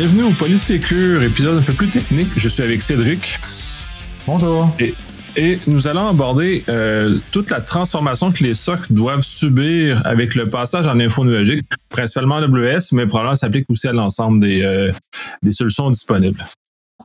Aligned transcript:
Bienvenue 0.00 0.22
au 0.22 0.30
Polysécure, 0.30 1.24
épisode 1.24 1.58
un 1.58 1.62
peu 1.62 1.72
plus 1.72 1.88
technique. 1.88 2.28
Je 2.36 2.48
suis 2.48 2.62
avec 2.62 2.80
Cédric. 2.80 3.36
Bonjour. 4.28 4.68
Et, 4.78 4.94
et 5.36 5.58
nous 5.66 5.88
allons 5.88 6.06
aborder 6.06 6.62
euh, 6.68 7.18
toute 7.32 7.50
la 7.50 7.60
transformation 7.60 8.30
que 8.30 8.44
les 8.44 8.54
SOC 8.54 8.92
doivent 8.92 9.22
subir 9.22 10.00
avec 10.06 10.36
le 10.36 10.48
passage 10.48 10.86
en 10.86 11.00
info 11.00 11.24
nuagique, 11.24 11.66
principalement 11.88 12.36
AWS, 12.36 12.92
mais 12.92 13.08
probablement 13.08 13.34
s'applique 13.34 13.68
aussi 13.70 13.88
à 13.88 13.92
l'ensemble 13.92 14.38
des, 14.38 14.62
euh, 14.62 14.92
des 15.42 15.50
solutions 15.50 15.90
disponibles. 15.90 16.46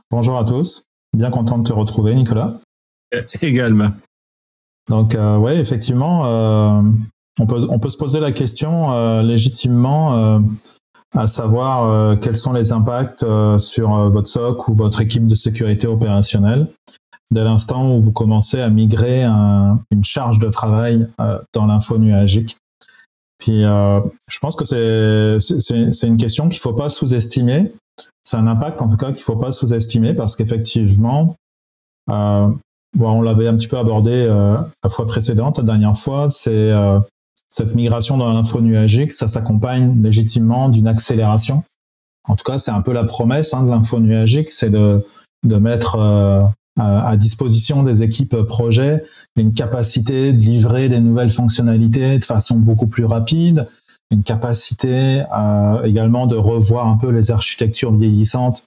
Bonjour 0.08 0.38
à 0.38 0.44
tous. 0.44 0.84
Bien 1.16 1.30
content 1.30 1.58
de 1.58 1.64
te 1.64 1.72
retrouver, 1.72 2.14
Nicolas. 2.14 2.60
Euh, 3.12 3.22
également. 3.42 3.90
Donc, 4.88 5.16
oui, 5.18 5.54
effectivement, 5.54 6.84
on, 7.40 7.46
peut, 7.46 7.66
on 7.68 7.80
peut 7.80 7.90
se 7.90 7.98
poser 7.98 8.20
la 8.20 8.30
question 8.30 8.92
euh, 8.92 9.22
légitimement 9.22 10.40
à 11.14 11.26
savoir 11.26 12.18
quels 12.20 12.36
sont 12.36 12.52
les 12.52 12.72
impacts 12.72 13.24
sur 13.58 14.10
votre 14.10 14.28
SOC 14.28 14.68
ou 14.68 14.74
votre 14.74 15.00
équipe 15.00 15.26
de 15.26 15.34
sécurité 15.34 15.86
opérationnelle 15.86 16.68
dès 17.30 17.44
l'instant 17.44 17.94
où 17.96 18.00
vous 18.00 18.12
commencez 18.12 18.60
à 18.60 18.68
migrer 18.68 19.24
un, 19.24 19.80
une 19.90 20.04
charge 20.04 20.38
de 20.38 20.48
travail 20.48 21.08
dans 21.52 21.66
l'info 21.66 21.98
nuagique. 21.98 22.56
Puis, 23.38 23.62
je 23.62 24.38
pense 24.40 24.56
que 24.56 24.64
c'est 24.64 26.06
une 26.06 26.16
question 26.16 26.48
qu'il 26.48 26.58
ne 26.58 26.62
faut 26.62 26.74
pas 26.74 26.88
sous-estimer. 26.88 27.72
C'est 28.24 28.36
un 28.36 28.46
impact, 28.46 28.80
en 28.80 28.88
tout 28.88 28.96
cas, 28.96 29.06
qu'il 29.06 29.20
ne 29.20 29.24
faut 29.24 29.36
pas 29.36 29.52
sous-estimer 29.52 30.14
parce 30.14 30.34
qu'effectivement, 30.34 31.36
euh, 32.10 32.48
bon, 32.96 33.10
on 33.10 33.22
l'avait 33.22 33.48
un 33.48 33.56
petit 33.56 33.68
peu 33.68 33.78
abordé 33.78 34.12
euh, 34.12 34.56
la 34.82 34.90
fois 34.90 35.06
précédente, 35.06 35.58
la 35.58 35.64
dernière 35.64 35.96
fois, 35.96 36.30
c'est 36.30 36.50
euh, 36.52 36.98
cette 37.54 37.76
migration 37.76 38.16
dans 38.16 38.32
l'info 38.32 38.60
nuagique, 38.60 39.12
ça 39.12 39.28
s'accompagne 39.28 40.02
légitimement 40.02 40.68
d'une 40.68 40.88
accélération. 40.88 41.62
En 42.24 42.34
tout 42.34 42.42
cas, 42.42 42.58
c'est 42.58 42.72
un 42.72 42.80
peu 42.80 42.92
la 42.92 43.04
promesse 43.04 43.54
hein, 43.54 43.62
de 43.62 43.70
l'info 43.70 44.00
nuagique, 44.00 44.50
c'est 44.50 44.70
de, 44.70 45.06
de 45.44 45.56
mettre 45.56 45.96
euh, 45.96 46.42
à 46.80 47.16
disposition 47.16 47.84
des 47.84 48.02
équipes 48.02 48.34
projet 48.42 49.04
une 49.36 49.52
capacité 49.52 50.32
de 50.32 50.40
livrer 50.40 50.88
des 50.88 50.98
nouvelles 50.98 51.30
fonctionnalités 51.30 52.18
de 52.18 52.24
façon 52.24 52.56
beaucoup 52.56 52.88
plus 52.88 53.04
rapide, 53.04 53.68
une 54.10 54.24
capacité 54.24 55.22
euh, 55.32 55.84
également 55.84 56.26
de 56.26 56.34
revoir 56.34 56.88
un 56.88 56.96
peu 56.96 57.10
les 57.10 57.30
architectures 57.30 57.94
vieillissantes 57.94 58.66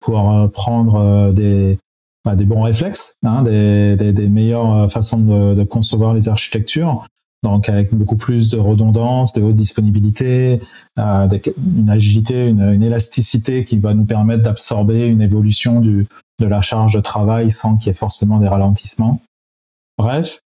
pour 0.00 0.30
euh, 0.30 0.48
prendre 0.48 0.96
euh, 0.96 1.32
des, 1.32 1.78
bah, 2.22 2.36
des 2.36 2.44
bons 2.44 2.60
réflexes, 2.60 3.16
hein, 3.24 3.44
des, 3.44 3.96
des, 3.96 4.12
des, 4.12 4.28
meilleures 4.28 4.92
façons 4.92 5.20
de, 5.20 5.54
de, 5.54 5.64
concevoir 5.64 6.12
les 6.12 6.28
architectures. 6.28 7.06
Donc 7.42 7.68
avec 7.68 7.94
beaucoup 7.94 8.16
plus 8.16 8.50
de 8.50 8.58
redondance, 8.58 9.32
de 9.32 9.42
haute 9.42 9.54
disponibilité, 9.54 10.60
euh, 10.98 11.28
une 11.76 11.90
agilité, 11.90 12.46
une, 12.46 12.82
élasticité 12.82 13.64
qui 13.64 13.78
va 13.78 13.94
nous 13.94 14.06
permettre 14.06 14.42
d'absorber 14.42 15.06
une 15.06 15.22
évolution 15.22 15.80
de 15.80 16.06
la 16.40 16.60
charge 16.60 16.94
de 16.94 17.00
travail 17.00 17.50
sans 17.50 17.76
qu'il 17.76 17.88
y 17.88 17.90
ait 17.90 17.94
forcément 17.94 18.38
des 18.38 18.48
ralentissements. 18.48 19.20
Bref, 19.98 20.40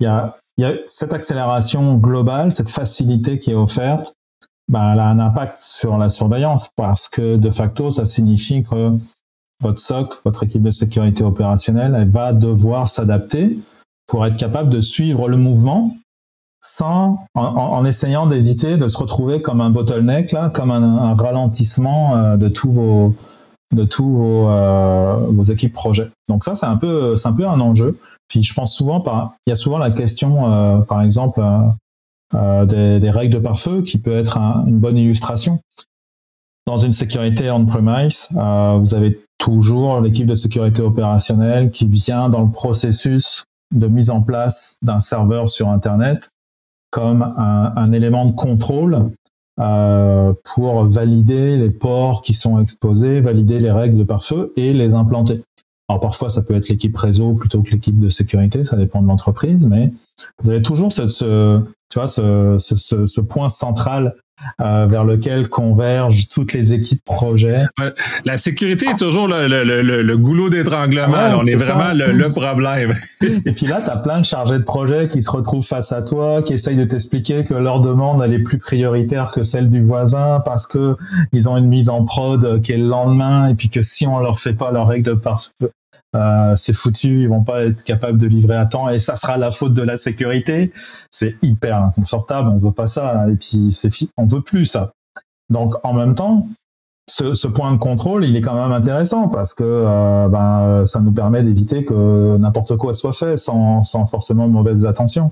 il 0.00 0.04
y 0.04 0.06
a 0.06 0.36
il 0.58 0.64
y 0.64 0.66
a 0.66 0.74
cette 0.84 1.12
accélération 1.12 1.96
globale, 1.96 2.52
cette 2.52 2.68
facilité 2.68 3.38
qui 3.38 3.52
est 3.52 3.54
offerte, 3.54 4.14
ben, 4.68 4.92
elle 4.92 5.00
a 5.00 5.08
un 5.08 5.18
impact 5.18 5.56
sur 5.58 5.96
la 5.96 6.08
surveillance 6.08 6.68
parce 6.76 7.08
que 7.08 7.36
de 7.36 7.50
facto, 7.50 7.90
ça 7.90 8.04
signifie 8.04 8.62
que 8.62 8.98
votre 9.60 9.80
SOC, 9.80 10.14
votre 10.24 10.42
équipe 10.42 10.62
de 10.62 10.70
sécurité 10.70 11.24
opérationnelle, 11.24 11.96
elle 11.98 12.10
va 12.10 12.32
devoir 12.32 12.88
s'adapter 12.88 13.58
pour 14.06 14.26
être 14.26 14.36
capable 14.36 14.68
de 14.68 14.80
suivre 14.80 15.28
le 15.28 15.36
mouvement 15.36 15.96
sans, 16.62 17.26
en, 17.34 17.42
en 17.42 17.84
essayant 17.84 18.26
d'éviter 18.26 18.76
de 18.76 18.88
se 18.88 18.96
retrouver 18.96 19.42
comme 19.42 19.60
un 19.60 19.70
bottleneck, 19.70 20.30
là, 20.32 20.48
comme 20.48 20.70
un, 20.70 20.82
un 20.82 21.14
ralentissement 21.14 22.16
euh, 22.16 22.36
de 22.36 22.48
tous 22.48 22.70
vos, 22.70 23.14
de 23.74 23.84
tous 23.84 24.08
vos, 24.08 24.48
euh, 24.48 25.16
vos 25.30 25.42
équipes 25.42 25.72
projets. 25.72 26.10
Donc 26.28 26.44
ça, 26.44 26.54
c'est 26.54 26.66
un 26.66 26.76
peu, 26.76 27.16
c'est 27.16 27.28
un 27.28 27.32
peu 27.32 27.46
un 27.46 27.60
enjeu. 27.60 27.98
Puis 28.28 28.44
je 28.44 28.54
pense 28.54 28.74
souvent, 28.74 29.00
par, 29.00 29.34
il 29.46 29.50
y 29.50 29.52
a 29.52 29.56
souvent 29.56 29.78
la 29.78 29.90
question, 29.90 30.50
euh, 30.50 30.78
par 30.78 31.02
exemple, 31.02 31.40
euh, 31.40 31.68
euh, 32.34 32.64
des, 32.64 33.00
des, 33.00 33.10
règles 33.10 33.34
de 33.34 33.40
pare-feu 33.40 33.82
qui 33.82 33.98
peut 33.98 34.16
être 34.16 34.38
un, 34.38 34.64
une 34.66 34.78
bonne 34.78 34.96
illustration. 34.96 35.60
Dans 36.66 36.78
une 36.78 36.92
sécurité 36.92 37.50
on-premise, 37.50 38.28
euh, 38.36 38.78
vous 38.78 38.94
avez 38.94 39.20
toujours 39.38 40.00
l'équipe 40.00 40.26
de 40.26 40.36
sécurité 40.36 40.80
opérationnelle 40.80 41.72
qui 41.72 41.86
vient 41.86 42.28
dans 42.28 42.42
le 42.42 42.50
processus 42.50 43.44
de 43.74 43.88
mise 43.88 44.10
en 44.10 44.22
place 44.22 44.78
d'un 44.80 45.00
serveur 45.00 45.48
sur 45.48 45.68
Internet 45.68 46.30
comme 46.92 47.22
un, 47.22 47.72
un 47.74 47.90
élément 47.92 48.26
de 48.26 48.32
contrôle 48.32 49.10
euh, 49.58 50.32
pour 50.54 50.84
valider 50.84 51.56
les 51.56 51.70
ports 51.70 52.22
qui 52.22 52.34
sont 52.34 52.60
exposés, 52.60 53.20
valider 53.20 53.58
les 53.58 53.70
règles 53.70 53.98
de 53.98 54.04
pare-feu 54.04 54.52
et 54.56 54.72
les 54.72 54.94
implanter. 54.94 55.42
Alors 55.88 56.00
parfois, 56.00 56.30
ça 56.30 56.42
peut 56.42 56.54
être 56.54 56.68
l'équipe 56.68 56.96
réseau 56.96 57.34
plutôt 57.34 57.62
que 57.62 57.70
l'équipe 57.70 57.98
de 57.98 58.08
sécurité, 58.08 58.62
ça 58.64 58.76
dépend 58.76 59.02
de 59.02 59.08
l'entreprise, 59.08 59.66
mais 59.66 59.92
vous 60.42 60.50
avez 60.50 60.62
toujours 60.62 60.92
ce, 60.92 61.06
ce 61.06 61.60
tu 61.90 61.98
vois, 61.98 62.08
ce, 62.08 62.56
ce, 62.58 63.04
ce, 63.04 63.20
point 63.20 63.48
central 63.48 64.14
euh, 64.60 64.86
vers 64.86 65.04
lequel 65.04 65.48
convergent 65.48 66.28
toutes 66.28 66.52
les 66.52 66.72
équipes 66.72 67.04
projets. 67.04 67.62
La 68.24 68.36
sécurité 68.38 68.86
est 68.86 68.98
toujours 68.98 69.28
le, 69.28 69.46
le, 69.46 69.64
le, 69.82 70.02
le 70.02 70.18
goulot 70.18 70.50
d'étranglement. 70.50 71.12
Ouais, 71.12 71.34
on 71.34 71.44
est, 71.44 71.52
est 71.52 71.56
vraiment 71.56 71.92
le, 71.94 72.12
le, 72.12 72.28
problème. 72.30 72.94
Et 73.20 73.52
puis 73.52 73.66
là, 73.66 73.80
tu 73.82 73.90
as 73.90 73.96
plein 73.96 74.20
de 74.20 74.26
chargés 74.26 74.58
de 74.58 74.64
projet 74.64 75.08
qui 75.08 75.22
se 75.22 75.30
retrouvent 75.30 75.66
face 75.66 75.92
à 75.92 76.02
toi, 76.02 76.42
qui 76.42 76.54
essayent 76.54 76.76
de 76.76 76.84
t'expliquer 76.84 77.44
que 77.44 77.54
leur 77.54 77.80
demande 77.80 78.22
elle 78.24 78.32
est 78.32 78.42
plus 78.42 78.58
prioritaire 78.58 79.30
que 79.30 79.42
celle 79.42 79.68
du 79.68 79.80
voisin 79.80 80.40
parce 80.44 80.66
que 80.66 80.96
ils 81.32 81.48
ont 81.48 81.56
une 81.56 81.68
mise 81.68 81.88
en 81.88 82.04
prod 82.04 82.60
qui 82.62 82.72
est 82.72 82.76
le 82.76 82.86
lendemain 82.86 83.48
et 83.48 83.54
puis 83.54 83.68
que 83.68 83.82
si 83.82 84.06
on 84.06 84.18
leur 84.20 84.38
fait 84.38 84.54
pas 84.54 84.70
leur 84.70 84.88
règle 84.88 85.18
par 85.20 85.40
euh, 86.14 86.54
c'est 86.56 86.74
foutu, 86.74 87.22
ils 87.22 87.28
vont 87.28 87.42
pas 87.42 87.64
être 87.64 87.84
capables 87.84 88.18
de 88.18 88.26
livrer 88.26 88.56
à 88.56 88.66
temps 88.66 88.88
et 88.88 88.98
ça 88.98 89.16
sera 89.16 89.38
la 89.38 89.50
faute 89.50 89.74
de 89.74 89.82
la 89.82 89.96
sécurité. 89.96 90.72
C'est 91.10 91.42
hyper 91.42 91.82
inconfortable, 91.82 92.50
on 92.50 92.58
veut 92.58 92.72
pas 92.72 92.86
ça 92.86 93.26
et 93.30 93.36
puis 93.36 93.72
c'est 93.72 93.90
on 94.16 94.26
veut 94.26 94.42
plus 94.42 94.66
ça. 94.66 94.92
Donc 95.48 95.74
en 95.84 95.94
même 95.94 96.14
temps, 96.14 96.46
ce, 97.08 97.34
ce, 97.34 97.48
point 97.48 97.72
de 97.72 97.78
contrôle, 97.78 98.24
il 98.24 98.36
est 98.36 98.40
quand 98.40 98.54
même 98.54 98.72
intéressant 98.72 99.28
parce 99.28 99.54
que 99.54 99.64
euh, 99.64 100.28
ben, 100.28 100.84
ça 100.84 101.00
nous 101.00 101.12
permet 101.12 101.42
d'éviter 101.42 101.84
que 101.84 102.36
n'importe 102.36 102.76
quoi 102.76 102.92
soit 102.92 103.12
fait 103.12 103.36
sans, 103.36 103.82
sans 103.82 104.06
forcément 104.06 104.48
mauvaise 104.48 104.86
attention. 104.86 105.30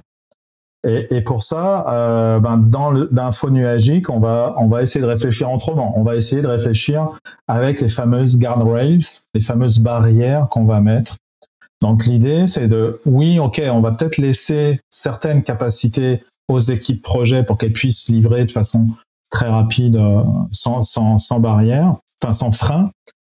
Et, 0.82 1.14
et, 1.14 1.20
pour 1.20 1.42
ça, 1.42 1.84
euh, 1.88 2.41
ben 2.41 2.56
dans 2.56 2.91
l'info 2.91 3.50
nuagique, 3.50 4.08
on 4.08 4.18
va, 4.18 4.54
on 4.56 4.68
va 4.68 4.82
essayer 4.82 5.02
de 5.02 5.10
réfléchir 5.10 5.52
autrement. 5.52 5.92
On 5.98 6.02
va 6.02 6.16
essayer 6.16 6.41
de 6.41 6.46
réfléchir 6.46 7.10
avec 7.48 7.82
les 7.82 7.88
fameuses 7.88 8.38
guardrails, 8.38 9.04
les 9.34 9.41
fameuses 9.42 9.78
barrières 9.78 10.48
qu'on 10.48 10.64
va 10.64 10.80
mettre. 10.80 11.16
Donc 11.82 12.06
l'idée, 12.06 12.46
c'est 12.46 12.66
de, 12.66 13.00
oui, 13.04 13.38
ok, 13.38 13.60
on 13.70 13.80
va 13.80 13.92
peut-être 13.92 14.18
laisser 14.18 14.80
certaines 14.91 15.42
capacités 15.42 16.20
aux 16.48 16.60
équipes 16.60 17.02
projet 17.02 17.42
pour 17.42 17.58
qu'elles 17.58 17.72
puissent 17.72 18.08
livrer 18.08 18.44
de 18.44 18.50
façon 18.50 18.88
très 19.30 19.48
rapide, 19.48 19.97
euh, 19.97 20.22
sans, 20.52 20.82
sans, 20.82 21.18
sans 21.18 21.41
barrière, 21.41 21.97
enfin 22.22 22.32
sans 22.32 22.52
frein. 22.52 22.91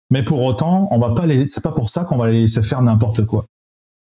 Mais 0.10 0.24
pour 0.24 0.44
autant, 0.44 0.88
on 0.92 1.00
va 1.00 1.10
pas 1.14 1.26
les, 1.26 1.48
c'est 1.48 1.64
pas 1.64 1.72
pour 1.72 1.90
ça 1.90 2.04
qu'on 2.04 2.18
va 2.18 2.30
les 2.30 2.42
laisser 2.42 2.62
faire 2.62 2.82
n'importe 2.82 3.26
quoi. 3.26 3.46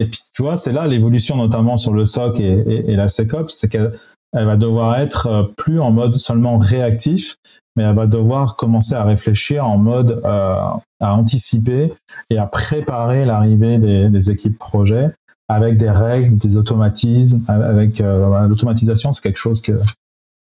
Et 0.01 0.07
puis, 0.07 0.21
tu 0.35 0.43
vois, 0.43 0.57
c'est 0.57 0.73
là 0.73 0.87
l'évolution, 0.87 1.37
notamment 1.37 1.77
sur 1.77 1.93
le 1.93 2.05
SOC 2.05 2.41
et, 2.41 2.97
la 2.97 3.09
SecOps, 3.09 3.53
c'est 3.53 3.69
qu'elle 3.69 3.93
elle 4.33 4.47
va 4.47 4.57
devoir 4.57 4.99
être 4.99 5.27
euh, 5.27 5.43
plus 5.57 5.81
en 5.81 5.91
mode 5.91 6.15
seulement 6.15 6.57
réactif, 6.57 7.37
mais 7.77 7.83
elle 7.83 7.97
va 7.97 8.07
devoir 8.07 8.57
commencer 8.57 8.95
à 8.95 9.03
réfléchir 9.05 9.67
en 9.67 9.77
mode 9.77 10.23
euh, 10.25 10.55
à 11.01 11.15
anticiper 11.15 11.93
et 12.31 12.39
à 12.39 12.47
préparer 12.47 13.25
l'arrivée 13.25 13.79
des, 13.79 14.09
des, 14.09 14.31
équipes 14.31 14.57
projet 14.57 15.11
avec 15.51 15.77
des 15.79 15.91
règles, 15.91 16.39
des 16.39 16.57
automatismes, 16.57 17.45
avec 17.49 18.01
euh, 18.01 18.47
l'automatisation, 18.47 19.13
c'est 19.13 19.21
quelque 19.21 19.37
chose 19.37 19.61
que, 19.61 19.73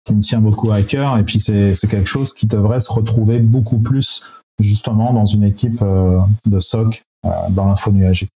qui 0.06 0.14
me 0.14 0.22
tient 0.22 0.40
beaucoup 0.40 0.72
à 0.72 0.80
cœur 0.80 1.18
et 1.18 1.22
puis 1.22 1.38
c'est 1.38 1.74
quelque 1.88 2.06
chose 2.06 2.32
qui 2.32 2.46
devrait 2.46 2.80
se 2.80 2.90
retrouver 2.90 3.38
beaucoup 3.40 3.78
plus 3.78 4.22
justement 4.58 5.12
dans 5.12 5.26
une 5.26 5.42
équipe 5.42 5.82
euh, 5.82 6.20
de 6.46 6.60
SOC 6.60 7.04
euh, 7.26 7.28
dans 7.50 7.66
l'info 7.66 7.92
nuagique. 7.92 8.30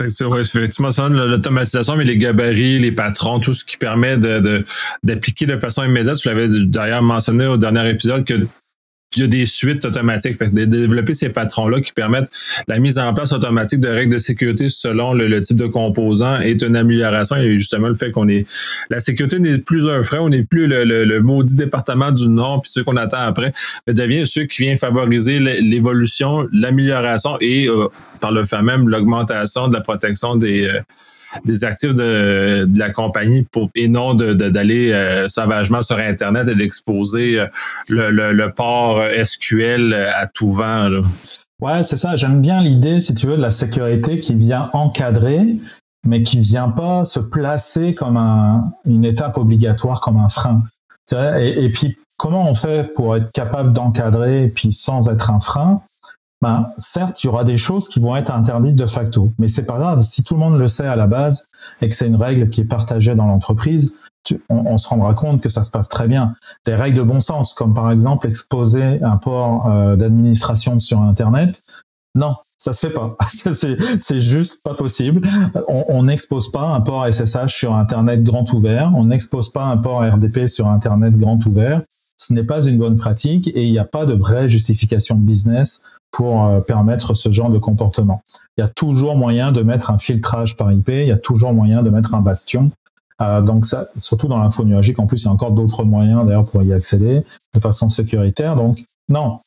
Effectivement, 0.00 0.90
ça, 0.90 1.08
l'automatisation, 1.08 1.96
mais 1.96 2.04
les 2.04 2.18
gabarits, 2.18 2.78
les 2.78 2.92
patrons, 2.92 3.40
tout 3.40 3.54
ce 3.54 3.64
qui 3.64 3.76
permet 3.76 4.16
de, 4.16 4.64
d'appliquer 5.02 5.46
de, 5.46 5.54
de, 5.54 5.60
façon 5.60 5.84
immédiate. 5.84 6.16
Tu 6.16 6.28
l'avais 6.28 6.48
d'ailleurs 6.48 7.02
mentionné 7.02 7.46
au 7.46 7.56
dernier 7.56 7.88
épisode 7.88 8.24
que 8.24 8.46
il 9.16 9.22
y 9.22 9.24
a 9.24 9.28
des 9.28 9.46
suites 9.46 9.84
automatiques. 9.84 10.36
Fait 10.36 10.52
de 10.52 10.64
développer 10.64 11.14
ces 11.14 11.28
patrons-là 11.28 11.80
qui 11.80 11.92
permettent 11.92 12.30
la 12.68 12.78
mise 12.78 12.98
en 12.98 13.12
place 13.14 13.32
automatique 13.32 13.80
de 13.80 13.88
règles 13.88 14.14
de 14.14 14.18
sécurité 14.18 14.68
selon 14.68 15.12
le, 15.12 15.42
type 15.42 15.56
de 15.56 15.66
composant 15.66 16.40
est 16.40 16.62
une 16.62 16.76
amélioration. 16.76 17.36
Et 17.36 17.54
justement, 17.54 17.88
le 17.88 17.94
fait 17.94 18.10
qu'on 18.10 18.28
est. 18.28 18.46
La 18.90 19.00
sécurité 19.00 19.38
n'est 19.38 19.58
plus 19.58 19.88
un 19.88 20.02
frein, 20.02 20.18
on 20.20 20.28
n'est 20.28 20.44
plus 20.44 20.66
le, 20.66 21.20
maudit 21.20 21.56
département 21.56 22.10
du 22.10 22.28
nom, 22.28 22.60
puis 22.60 22.70
ce 22.70 22.80
qu'on 22.80 22.96
attend 22.96 23.18
après, 23.18 23.52
mais 23.86 23.94
devient 23.94 24.26
ce 24.26 24.40
qui 24.40 24.62
vient 24.62 24.76
favoriser 24.76 25.38
l'évolution, 25.40 26.46
l'amélioration 26.52 27.36
et 27.40 27.66
euh, 27.68 27.88
par 28.20 28.32
le 28.32 28.44
fait 28.44 28.62
même 28.62 28.88
l'augmentation 28.88 29.68
de 29.68 29.74
la 29.74 29.80
protection 29.80 30.36
des. 30.36 30.66
Euh, 30.66 30.80
des 31.44 31.64
actifs 31.64 31.94
de, 31.94 32.68
la 32.76 32.90
compagnie 32.90 33.42
pour, 33.50 33.70
et 33.74 33.88
non 33.88 34.14
d'aller 34.14 34.92
de, 34.92 35.28
sauvagement 35.28 35.82
sur 35.82 35.98
Internet 35.98 36.48
et 36.48 36.54
d'exposer 36.54 37.44
le, 37.88 38.10
le, 38.10 38.50
port 38.50 39.00
SQL 39.22 39.94
à 39.94 40.26
tout 40.26 40.52
vent. 40.52 40.88
Là. 40.88 41.00
Ouais, 41.60 41.84
c'est 41.84 41.96
ça. 41.96 42.16
J'aime 42.16 42.40
bien 42.40 42.62
l'idée, 42.62 43.00
si 43.00 43.14
tu 43.14 43.26
veux, 43.26 43.36
de 43.36 43.42
la 43.42 43.50
sécurité 43.50 44.18
qui 44.20 44.34
vient 44.34 44.70
encadrer, 44.72 45.58
mais 46.04 46.22
qui 46.22 46.40
vient 46.40 46.68
pas 46.68 47.04
se 47.04 47.20
placer 47.20 47.94
comme 47.94 48.16
un, 48.16 48.72
une 48.84 49.04
étape 49.04 49.38
obligatoire, 49.38 50.00
comme 50.00 50.18
un 50.18 50.28
frein. 50.28 50.62
Et, 51.12 51.64
et, 51.64 51.70
puis, 51.70 51.96
comment 52.16 52.48
on 52.48 52.54
fait 52.54 52.92
pour 52.94 53.16
être 53.16 53.30
capable 53.32 53.72
d'encadrer, 53.72 54.52
puis 54.54 54.72
sans 54.72 55.08
être 55.08 55.30
un 55.30 55.40
frein? 55.40 55.80
Ben, 56.44 56.68
certes, 56.76 57.24
il 57.24 57.28
y 57.28 57.30
aura 57.30 57.42
des 57.42 57.56
choses 57.56 57.88
qui 57.88 58.00
vont 58.00 58.14
être 58.14 58.30
interdites 58.30 58.76
de 58.76 58.84
facto, 58.84 59.32
mais 59.38 59.48
c'est 59.48 59.64
pas 59.64 59.78
grave. 59.78 60.02
Si 60.02 60.22
tout 60.22 60.34
le 60.34 60.40
monde 60.40 60.58
le 60.58 60.68
sait 60.68 60.86
à 60.86 60.94
la 60.94 61.06
base 61.06 61.48
et 61.80 61.88
que 61.88 61.96
c'est 61.96 62.06
une 62.06 62.16
règle 62.16 62.50
qui 62.50 62.60
est 62.60 62.66
partagée 62.66 63.14
dans 63.14 63.24
l'entreprise, 63.24 63.94
on, 64.50 64.76
se 64.76 64.86
rendra 64.86 65.14
compte 65.14 65.40
que 65.40 65.48
ça 65.48 65.62
se 65.62 65.70
passe 65.70 65.88
très 65.88 66.06
bien. 66.06 66.34
Des 66.66 66.74
règles 66.74 66.98
de 66.98 67.02
bon 67.02 67.20
sens, 67.20 67.54
comme 67.54 67.72
par 67.72 67.90
exemple 67.90 68.26
exposer 68.28 69.02
un 69.02 69.16
port 69.16 69.70
euh, 69.70 69.96
d'administration 69.96 70.78
sur 70.78 71.00
Internet, 71.00 71.62
non, 72.14 72.36
ça 72.58 72.74
se 72.74 72.88
fait 72.88 72.92
pas. 72.92 73.16
c'est 74.00 74.20
juste 74.20 74.62
pas 74.62 74.74
possible. 74.74 75.26
On 75.68 76.02
n'expose 76.02 76.52
pas 76.52 76.60
un 76.60 76.82
port 76.82 77.06
SSH 77.10 77.54
sur 77.54 77.74
Internet 77.74 78.22
grand 78.22 78.52
ouvert. 78.52 78.92
On 78.94 79.06
n'expose 79.06 79.50
pas 79.50 79.64
un 79.64 79.78
port 79.78 80.02
RDP 80.02 80.46
sur 80.46 80.68
Internet 80.68 81.16
grand 81.16 81.44
ouvert. 81.46 81.80
Ce 82.16 82.32
n'est 82.32 82.44
pas 82.44 82.64
une 82.64 82.78
bonne 82.78 82.96
pratique 82.96 83.48
et 83.48 83.64
il 83.64 83.72
n'y 83.72 83.78
a 83.78 83.84
pas 83.84 84.06
de 84.06 84.14
vraie 84.14 84.48
justification 84.48 85.16
business 85.16 85.84
pour 86.10 86.44
euh, 86.44 86.60
permettre 86.60 87.14
ce 87.14 87.32
genre 87.32 87.50
de 87.50 87.58
comportement. 87.58 88.22
Il 88.56 88.60
y 88.60 88.64
a 88.64 88.68
toujours 88.68 89.16
moyen 89.16 89.50
de 89.50 89.62
mettre 89.62 89.90
un 89.90 89.98
filtrage 89.98 90.56
par 90.56 90.70
IP. 90.72 90.88
Il 90.88 91.06
y 91.06 91.12
a 91.12 91.18
toujours 91.18 91.52
moyen 91.52 91.82
de 91.82 91.90
mettre 91.90 92.14
un 92.14 92.20
bastion 92.20 92.70
euh, 93.22 93.42
donc 93.42 93.64
ça, 93.64 93.86
surtout 93.96 94.28
dans 94.28 94.38
l'info 94.38 94.64
nuagique, 94.64 94.98
en 94.98 95.06
plus 95.06 95.22
il 95.22 95.26
y 95.26 95.28
a 95.28 95.32
encore 95.32 95.52
d'autres 95.52 95.84
moyens 95.84 96.24
d'ailleurs 96.26 96.44
pour 96.44 96.62
y 96.62 96.72
accéder 96.72 97.22
de 97.54 97.60
façon 97.60 97.88
sécuritaire. 97.88 98.56
Donc 98.56 98.84
non, 99.08 99.38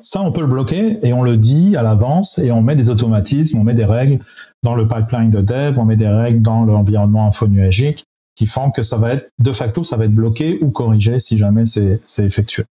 ça 0.00 0.20
on 0.20 0.32
peut 0.32 0.40
le 0.40 0.46
bloquer 0.46 0.98
et 1.06 1.12
on 1.12 1.22
le 1.22 1.36
dit 1.36 1.76
à 1.76 1.82
l'avance 1.82 2.38
et 2.38 2.50
on 2.52 2.62
met 2.62 2.76
des 2.76 2.90
automatismes, 2.90 3.58
on 3.58 3.64
met 3.64 3.74
des 3.74 3.84
règles 3.84 4.18
dans 4.62 4.74
le 4.74 4.88
pipeline 4.88 5.30
de 5.30 5.40
dev, 5.40 5.78
on 5.78 5.84
met 5.84 5.96
des 5.96 6.08
règles 6.08 6.42
dans 6.42 6.64
l'environnement 6.64 7.26
info 7.26 7.46
nuagique 7.46 8.04
qui 8.36 8.46
font 8.46 8.70
que 8.70 8.82
ça 8.82 8.96
va 8.96 9.14
être 9.14 9.30
de 9.38 9.52
facto 9.52 9.84
ça 9.84 9.96
va 9.96 10.04
être 10.06 10.14
bloqué 10.14 10.58
ou 10.60 10.70
corrigé 10.70 11.18
si 11.18 11.38
jamais 11.38 11.64
c'est 11.64 12.00
effectué. 12.18 12.64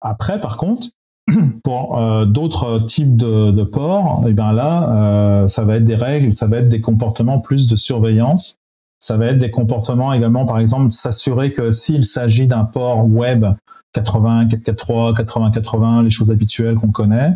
Après 0.00 0.40
par 0.40 0.56
contre 0.56 0.88
pour 1.64 1.98
euh, 1.98 2.26
d'autres 2.26 2.80
types 2.80 3.16
de, 3.16 3.62
ports, 3.62 4.24
et 4.26 4.30
eh 4.30 4.32
bien 4.34 4.52
là, 4.52 4.90
euh, 4.90 5.46
ça 5.46 5.64
va 5.64 5.76
être 5.76 5.84
des 5.84 5.94
règles, 5.94 6.34
ça 6.34 6.46
va 6.46 6.58
être 6.58 6.68
des 6.68 6.82
comportements 6.82 7.38
plus 7.38 7.66
de 7.66 7.76
surveillance 7.76 8.58
ça 9.04 9.18
va 9.18 9.26
être 9.26 9.38
des 9.38 9.50
comportements 9.50 10.14
également, 10.14 10.46
par 10.46 10.58
exemple, 10.58 10.90
s'assurer 10.92 11.52
que 11.52 11.72
s'il 11.72 12.06
s'agit 12.06 12.46
d'un 12.46 12.64
port 12.64 13.06
web 13.06 13.44
80, 13.92 14.48
443, 14.48 15.12
80, 15.12 15.50
80, 15.50 16.02
les 16.04 16.10
choses 16.10 16.30
habituelles 16.30 16.76
qu'on 16.76 16.90
connaît, 16.90 17.34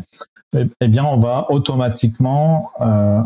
eh, 0.56 0.66
eh 0.80 0.88
bien, 0.88 1.04
on 1.04 1.18
va 1.18 1.44
automatiquement 1.50 2.70
euh, 2.80 3.20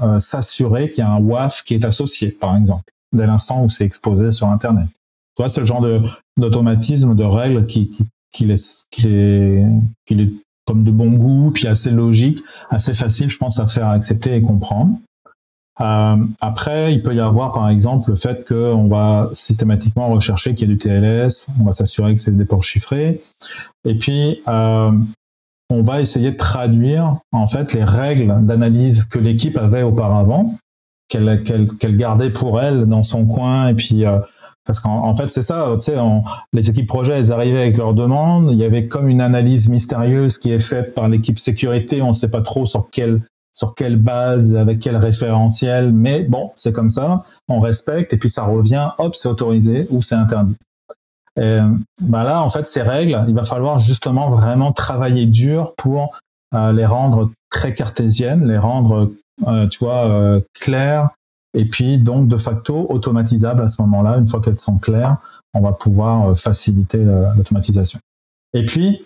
euh, 0.00 0.18
s'assurer 0.18 0.88
qu'il 0.88 0.98
y 0.98 1.06
a 1.06 1.10
un 1.10 1.20
WAF 1.20 1.62
qui 1.62 1.74
est 1.74 1.84
associé, 1.84 2.32
par 2.32 2.56
exemple, 2.56 2.82
dès 3.12 3.26
l'instant 3.26 3.64
où 3.64 3.68
c'est 3.68 3.84
exposé 3.84 4.30
sur 4.30 4.48
Internet. 4.48 4.88
Tu 5.36 5.42
vois, 5.42 5.48
le 5.56 5.64
genre 5.64 5.86
d'automatisme, 6.36 7.14
de, 7.14 7.24
règles 7.24 7.66
qui, 7.66 7.90
qui, 7.90 8.06
qui, 8.32 8.46
qui, 8.90 9.08
est, 9.08 9.66
qui 10.06 10.20
est 10.20 10.32
comme 10.66 10.84
de 10.84 10.90
bon 10.90 11.12
goût, 11.12 11.50
puis 11.52 11.66
assez 11.66 11.90
logique, 11.90 12.40
assez 12.70 12.92
facile, 12.92 13.30
je 13.30 13.38
pense, 13.38 13.58
à 13.58 13.66
faire 13.66 13.88
accepter 13.88 14.36
et 14.36 14.42
comprendre. 14.42 14.98
Euh, 15.80 16.16
après, 16.40 16.92
il 16.92 17.02
peut 17.02 17.14
y 17.14 17.20
avoir 17.20 17.52
par 17.52 17.68
exemple 17.68 18.10
le 18.10 18.16
fait 18.16 18.46
qu'on 18.46 18.88
va 18.88 19.30
systématiquement 19.32 20.08
rechercher 20.08 20.54
qu'il 20.54 20.68
y 20.68 20.72
ait 20.72 20.74
du 20.74 20.78
TLS, 20.78 21.50
on 21.60 21.64
va 21.64 21.72
s'assurer 21.72 22.14
que 22.14 22.20
c'est 22.20 22.36
des 22.36 22.44
ports 22.44 22.64
chiffrés, 22.64 23.20
et 23.84 23.94
puis 23.94 24.42
euh, 24.48 24.90
on 25.70 25.82
va 25.82 26.00
essayer 26.00 26.32
de 26.32 26.36
traduire 26.36 27.18
en 27.30 27.46
fait 27.46 27.74
les 27.74 27.84
règles 27.84 28.44
d'analyse 28.44 29.04
que 29.04 29.20
l'équipe 29.20 29.56
avait 29.56 29.82
auparavant, 29.82 30.56
qu'elle 31.08 31.42
qu'elle 31.78 31.96
gardait 31.96 32.30
pour 32.30 32.60
elle 32.60 32.84
dans 32.86 33.02
son 33.02 33.26
coin, 33.26 33.68
et 33.68 33.74
puis 33.74 34.04
euh, 34.04 34.18
parce 34.64 34.80
qu'en 34.80 35.14
fait 35.14 35.30
c'est 35.30 35.42
ça, 35.42 35.72
tu 35.76 35.80
sais, 35.80 35.96
les 36.52 36.70
équipes 36.70 36.86
projet 36.86 37.14
elles 37.14 37.32
arrivaient 37.32 37.62
avec 37.62 37.76
leurs 37.76 37.94
demandes, 37.94 38.50
il 38.52 38.58
y 38.58 38.64
avait 38.64 38.86
comme 38.86 39.08
une 39.08 39.20
analyse 39.20 39.68
mystérieuse 39.68 40.38
qui 40.38 40.52
est 40.52 40.60
faite 40.60 40.94
par 40.94 41.08
l'équipe 41.08 41.38
sécurité, 41.38 42.02
on 42.02 42.08
ne 42.08 42.12
sait 42.12 42.30
pas 42.30 42.42
trop 42.42 42.66
sur 42.66 42.90
quelle 42.90 43.22
sur 43.52 43.74
quelle 43.74 43.96
base, 43.96 44.54
avec 44.54 44.78
quel 44.78 44.96
référentiel, 44.96 45.92
mais 45.92 46.22
bon, 46.22 46.52
c'est 46.54 46.72
comme 46.72 46.90
ça, 46.90 47.24
on 47.48 47.58
respecte, 47.58 48.12
et 48.12 48.16
puis 48.16 48.28
ça 48.30 48.44
revient, 48.44 48.90
hop, 48.98 49.16
c'est 49.16 49.28
autorisé 49.28 49.88
ou 49.90 50.00
c'est 50.00 50.14
interdit. 50.14 50.56
Et, 51.40 51.58
bah 52.00 52.24
là, 52.24 52.42
en 52.42 52.50
fait, 52.50 52.66
ces 52.66 52.82
règles, 52.82 53.24
il 53.26 53.34
va 53.34 53.44
falloir 53.44 53.78
justement 53.78 54.30
vraiment 54.30 54.72
travailler 54.72 55.26
dur 55.26 55.74
pour 55.76 56.16
euh, 56.54 56.72
les 56.72 56.86
rendre 56.86 57.30
très 57.50 57.74
cartésiennes, 57.74 58.46
les 58.46 58.58
rendre, 58.58 58.94
euh, 58.94 59.16
tu 59.70 59.78
vois, 59.80 60.06
euh, 60.06 60.40
claires, 60.54 61.10
et 61.54 61.64
puis 61.64 61.98
donc 61.98 62.28
de 62.28 62.36
facto 62.36 62.86
automatisables 62.90 63.62
à 63.62 63.68
ce 63.68 63.80
moment-là. 63.82 64.18
Une 64.18 64.26
fois 64.26 64.40
qu'elles 64.40 64.58
sont 64.58 64.78
claires, 64.78 65.16
on 65.54 65.60
va 65.60 65.72
pouvoir 65.72 66.36
faciliter 66.38 66.98
l'automatisation. 66.98 67.98
Et 68.54 68.64
puis, 68.64 69.02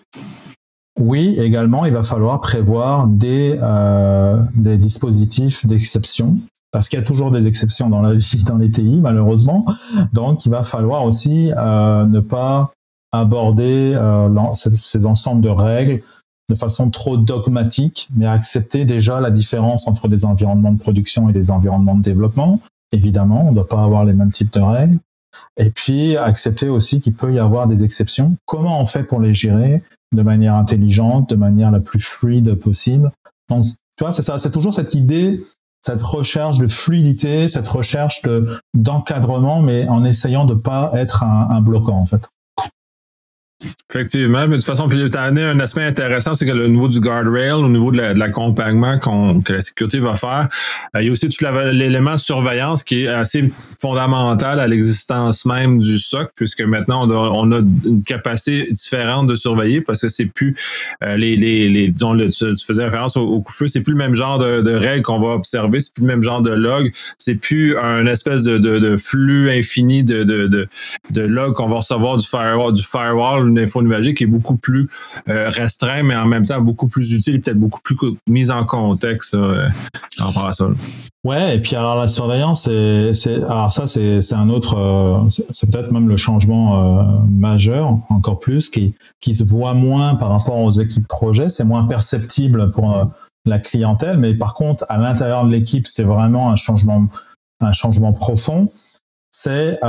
oui, 0.99 1.35
également, 1.39 1.85
il 1.85 1.93
va 1.93 2.03
falloir 2.03 2.39
prévoir 2.39 3.07
des, 3.07 3.57
euh, 3.61 4.41
des 4.55 4.77
dispositifs 4.77 5.65
d'exception, 5.65 6.37
parce 6.71 6.87
qu'il 6.87 6.99
y 6.99 7.01
a 7.01 7.05
toujours 7.05 7.31
des 7.31 7.47
exceptions 7.47 7.89
dans 7.89 8.01
la 8.01 8.13
vie, 8.13 8.43
dans 8.45 8.57
les 8.57 8.69
TI, 8.69 8.99
malheureusement. 9.01 9.65
Donc, 10.13 10.45
il 10.45 10.49
va 10.49 10.63
falloir 10.63 11.03
aussi 11.03 11.51
euh, 11.55 12.05
ne 12.05 12.19
pas 12.19 12.71
aborder 13.11 13.93
euh, 13.95 14.53
ces, 14.53 15.05
ensembles 15.05 15.41
de 15.41 15.49
règles 15.49 16.01
de 16.49 16.55
façon 16.55 16.89
trop 16.89 17.17
dogmatique, 17.17 18.09
mais 18.15 18.25
accepter 18.25 18.85
déjà 18.85 19.19
la 19.19 19.31
différence 19.31 19.87
entre 19.87 20.07
des 20.07 20.25
environnements 20.25 20.73
de 20.73 20.79
production 20.79 21.29
et 21.29 21.33
des 21.33 21.51
environnements 21.51 21.95
de 21.95 22.01
développement. 22.01 22.59
Évidemment, 22.91 23.47
on 23.47 23.51
ne 23.51 23.55
doit 23.55 23.67
pas 23.67 23.83
avoir 23.83 24.05
les 24.05 24.13
mêmes 24.13 24.31
types 24.31 24.53
de 24.53 24.59
règles. 24.59 24.99
Et 25.57 25.71
puis, 25.71 26.15
accepter 26.17 26.69
aussi 26.69 27.01
qu'il 27.01 27.13
peut 27.13 27.33
y 27.33 27.39
avoir 27.39 27.67
des 27.67 27.83
exceptions. 27.83 28.35
Comment 28.45 28.79
on 28.79 28.85
fait 28.85 29.03
pour 29.03 29.19
les 29.19 29.33
gérer 29.33 29.81
de 30.13 30.21
manière 30.21 30.53
intelligente, 30.53 31.29
de 31.29 31.35
manière 31.35 31.71
la 31.71 31.79
plus 31.79 31.99
fluide 31.99 32.53
possible? 32.55 33.11
Donc, 33.49 33.65
tu 33.65 34.03
vois, 34.03 34.11
c'est 34.11 34.21
ça, 34.21 34.37
c'est 34.37 34.51
toujours 34.51 34.73
cette 34.73 34.93
idée, 34.93 35.41
cette 35.81 36.01
recherche 36.01 36.59
de 36.59 36.67
fluidité, 36.67 37.47
cette 37.47 37.67
recherche 37.67 38.21
de, 38.21 38.59
d'encadrement, 38.73 39.61
mais 39.61 39.87
en 39.87 40.03
essayant 40.03 40.45
de 40.45 40.53
pas 40.53 40.91
être 40.93 41.23
un, 41.23 41.49
un 41.49 41.61
bloquant, 41.61 41.97
en 41.97 42.05
fait. 42.05 42.29
Effectivement, 43.89 44.47
mais 44.47 44.55
de 44.55 44.55
toute 44.55 44.65
façon, 44.65 44.87
puis 44.87 45.09
tu 45.09 45.17
as 45.17 45.23
un 45.23 45.59
aspect 45.59 45.83
intéressant, 45.83 46.35
c'est 46.35 46.45
que 46.45 46.51
le 46.51 46.67
niveau 46.67 46.87
du 46.87 46.99
guardrail, 46.99 47.51
au 47.51 47.69
niveau 47.69 47.91
de 47.91 47.97
l'accompagnement 47.97 48.99
que 48.99 49.53
la 49.53 49.61
sécurité 49.61 49.99
va 49.99 50.15
faire, 50.15 50.47
euh, 50.95 51.01
il 51.01 51.07
y 51.07 51.09
a 51.09 51.11
aussi 51.11 51.29
tout 51.29 51.45
l'élément 51.71 52.17
surveillance 52.17 52.83
qui 52.83 53.03
est 53.03 53.07
assez 53.07 53.51
fondamental 53.79 54.59
à 54.59 54.67
l'existence 54.67 55.45
même 55.45 55.79
du 55.79 55.99
SOC, 55.99 56.31
puisque 56.35 56.61
maintenant 56.61 57.07
on 57.09 57.51
a, 57.51 57.59
une 57.59 58.03
capacité 58.03 58.67
différente 58.71 59.27
de 59.27 59.35
surveiller 59.35 59.81
parce 59.81 60.01
que 60.01 60.09
c'est 60.09 60.25
plus 60.25 60.55
euh, 61.03 61.17
les, 61.17 61.35
les, 61.35 61.69
les 61.69 61.87
disons, 61.89 62.17
tu, 62.17 62.65
faisais 62.65 62.85
référence 62.85 63.17
au, 63.17 63.41
coup 63.41 63.51
de 63.51 63.57
feu, 63.57 63.67
c'est 63.67 63.81
plus 63.81 63.93
le 63.93 63.97
même 63.97 64.15
genre 64.15 64.39
de, 64.39 64.61
de 64.61 64.71
règles 64.71 65.03
qu'on 65.03 65.19
va 65.19 65.35
observer, 65.35 65.81
c'est 65.81 65.93
plus 65.93 66.01
le 66.01 66.07
même 66.07 66.23
genre 66.23 66.41
de 66.41 66.51
log, 66.51 66.91
c'est 67.17 67.35
plus 67.35 67.77
un 67.77 68.05
espèce 68.07 68.43
de, 68.43 68.57
de, 68.57 68.79
de 68.79 68.97
flux 68.97 69.51
infini 69.51 70.03
de, 70.03 70.23
de, 70.23 70.47
de, 70.47 70.67
de 71.11 71.21
log 71.21 71.53
qu'on 71.53 71.67
va 71.67 71.77
recevoir 71.77 72.17
du 72.17 72.25
firewall, 72.25 72.73
du 72.73 72.83
firewall 72.83 73.52
une 73.53 73.59
info 73.59 73.81
nuagique 73.81 74.21
est 74.21 74.27
beaucoup 74.27 74.57
plus 74.57 74.89
euh, 75.29 75.49
restreint, 75.49 76.03
mais 76.03 76.15
en 76.15 76.25
même 76.25 76.45
temps 76.45 76.61
beaucoup 76.61 76.87
plus 76.87 77.13
utile 77.13 77.41
peut-être 77.41 77.59
beaucoup 77.59 77.81
plus 77.81 77.95
mise 78.29 78.51
en 78.51 78.65
contexte 78.65 79.35
euh, 79.35 79.67
par 80.17 80.27
rapport 80.27 80.45
à 80.47 80.53
ça. 80.53 80.67
Ouais, 81.23 81.55
et 81.55 81.59
puis 81.59 81.75
alors 81.75 81.95
la 81.95 82.07
surveillance, 82.07 82.63
c'est, 82.63 83.43
alors 83.43 83.71
ça 83.71 83.87
c'est, 83.87 84.33
un 84.33 84.49
autre, 84.49 84.77
euh, 84.77 85.29
c'est, 85.29 85.71
peut-être 85.71 85.91
même 85.91 86.09
le 86.09 86.17
changement 86.17 87.23
majeur 87.29 87.97
encore 88.09 88.39
plus 88.39 88.69
qui, 88.69 88.93
qui 89.21 89.33
se 89.33 89.43
voit 89.45 89.73
moins 89.73 90.15
par 90.15 90.29
rapport 90.29 90.57
aux 90.59 90.71
équipes 90.71 91.07
projet, 91.07 91.47
c'est 91.47 91.63
moins 91.63 91.87
perceptible 91.87 92.71
pour 92.71 93.09
la 93.45 93.59
clientèle, 93.59 94.17
mais 94.17 94.33
par 94.33 94.53
contre 94.53 94.85
à 94.89 94.97
l'intérieur 94.97 95.45
de 95.45 95.51
l'équipe 95.51 95.87
c'est 95.87 96.03
vraiment 96.03 96.51
un 96.51 96.57
changement, 96.57 97.07
un 97.61 97.71
changement 97.71 98.11
profond. 98.11 98.71
C'est 99.31 99.79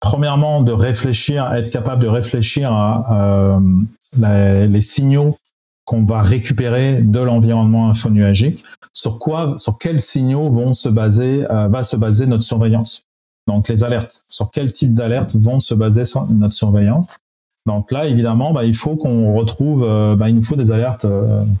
premièrement, 0.00 0.62
de 0.62 0.72
réfléchir, 0.72 1.52
être 1.52 1.70
capable 1.70 2.02
de 2.02 2.08
réfléchir 2.08 2.72
à 2.72 3.52
euh, 3.52 4.66
les, 4.66 4.80
signaux 4.80 5.36
qu'on 5.84 6.02
va 6.02 6.22
récupérer 6.22 7.02
de 7.02 7.20
l'environnement 7.20 7.90
infonuagique, 7.90 8.64
sur 8.92 9.18
quoi, 9.18 9.56
sur 9.58 9.78
quels 9.78 10.00
signaux 10.00 10.50
vont 10.50 10.72
se 10.72 10.88
baser, 10.88 11.44
euh, 11.50 11.68
va 11.68 11.84
se 11.84 11.96
baser 11.96 12.26
notre 12.26 12.42
surveillance? 12.42 13.04
Donc 13.46 13.68
les 13.68 13.84
alertes, 13.84 14.22
sur 14.28 14.50
quel 14.50 14.72
type 14.72 14.94
d'alertes 14.94 15.34
vont 15.34 15.60
se 15.60 15.74
baser 15.74 16.02
notre 16.30 16.54
surveillance? 16.54 17.18
Donc 17.66 17.92
là, 17.92 18.06
évidemment, 18.06 18.52
bah, 18.52 18.64
il 18.64 18.74
faut 18.74 18.96
qu'on 18.96 19.34
retrouve, 19.34 19.84
euh, 19.84 20.16
bah, 20.16 20.30
il 20.30 20.34
nous 20.34 20.42
faut 20.42 20.56
des 20.56 20.72
alertes 20.72 21.06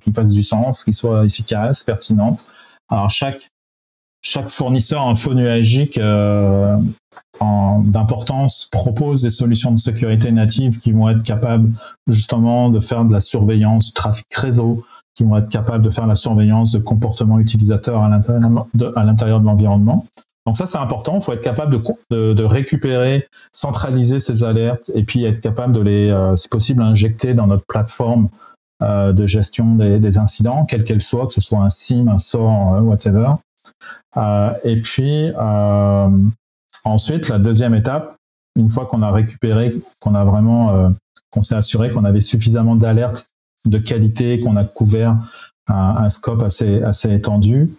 qui 0.02 0.12
fassent 0.12 0.32
du 0.32 0.42
sens, 0.42 0.82
qui 0.82 0.94
soient 0.94 1.24
efficaces, 1.24 1.84
pertinentes. 1.84 2.44
Alors 2.88 3.10
chaque 3.10 3.50
chaque 4.22 4.48
fournisseur 4.48 5.06
infonuagique 5.06 5.98
euh, 5.98 6.76
d'importance 7.84 8.68
propose 8.70 9.22
des 9.22 9.30
solutions 9.30 9.72
de 9.72 9.78
sécurité 9.78 10.30
natives 10.30 10.78
qui 10.78 10.92
vont 10.92 11.08
être 11.08 11.22
capables 11.22 11.70
justement 12.06 12.68
de 12.68 12.80
faire 12.80 13.04
de 13.04 13.12
la 13.12 13.20
surveillance 13.20 13.86
du 13.86 13.92
trafic 13.92 14.26
réseau, 14.34 14.84
qui 15.14 15.24
vont 15.24 15.36
être 15.36 15.48
capables 15.48 15.84
de 15.84 15.90
faire 15.90 16.06
la 16.06 16.16
surveillance 16.16 16.72
de 16.72 16.78
comportements 16.78 17.38
utilisateurs 17.38 18.02
à 18.02 18.08
l'intérieur 18.08 19.40
de, 19.40 19.46
l'environnement. 19.46 20.06
Donc 20.46 20.56
ça, 20.56 20.66
c'est 20.66 20.78
important. 20.78 21.16
Il 21.16 21.22
faut 21.22 21.32
être 21.32 21.42
capable 21.42 21.80
de, 22.10 22.42
récupérer, 22.42 23.26
centraliser 23.52 24.20
ces 24.20 24.44
alertes 24.44 24.90
et 24.94 25.04
puis 25.04 25.24
être 25.24 25.40
capable 25.40 25.72
de 25.72 25.80
les, 25.80 26.10
euh, 26.10 26.36
si 26.36 26.48
possible, 26.48 26.82
injecter 26.82 27.34
dans 27.34 27.46
notre 27.46 27.64
plateforme 27.66 28.28
euh, 28.82 29.12
de 29.12 29.26
gestion 29.26 29.76
des, 29.76 29.98
des 29.98 30.18
incidents, 30.18 30.64
quelle 30.64 30.84
qu'elle 30.84 31.02
soit, 31.02 31.26
que 31.26 31.34
ce 31.34 31.42
soit 31.42 31.60
un 31.60 31.68
SIM, 31.68 32.08
un 32.08 32.18
SOR, 32.18 32.74
euh, 32.74 32.80
whatever. 32.80 33.34
Euh, 34.16 34.52
et 34.64 34.80
puis, 34.80 35.32
euh, 35.36 36.08
ensuite, 36.84 37.28
la 37.28 37.38
deuxième 37.38 37.74
étape, 37.74 38.16
une 38.56 38.70
fois 38.70 38.86
qu'on 38.86 39.02
a 39.02 39.10
récupéré, 39.10 39.72
qu'on 40.00 40.14
a 40.14 40.24
vraiment, 40.24 40.74
euh, 40.74 40.88
qu'on 41.30 41.42
s'est 41.42 41.54
assuré 41.54 41.90
qu'on 41.90 42.04
avait 42.04 42.20
suffisamment 42.20 42.76
d'alertes 42.76 43.30
de 43.64 43.78
qualité, 43.78 44.40
qu'on 44.40 44.56
a 44.56 44.64
couvert 44.64 45.18
un, 45.68 46.08
scope 46.08 46.42
assez, 46.42 46.82
assez 46.82 47.12
étendu, 47.14 47.70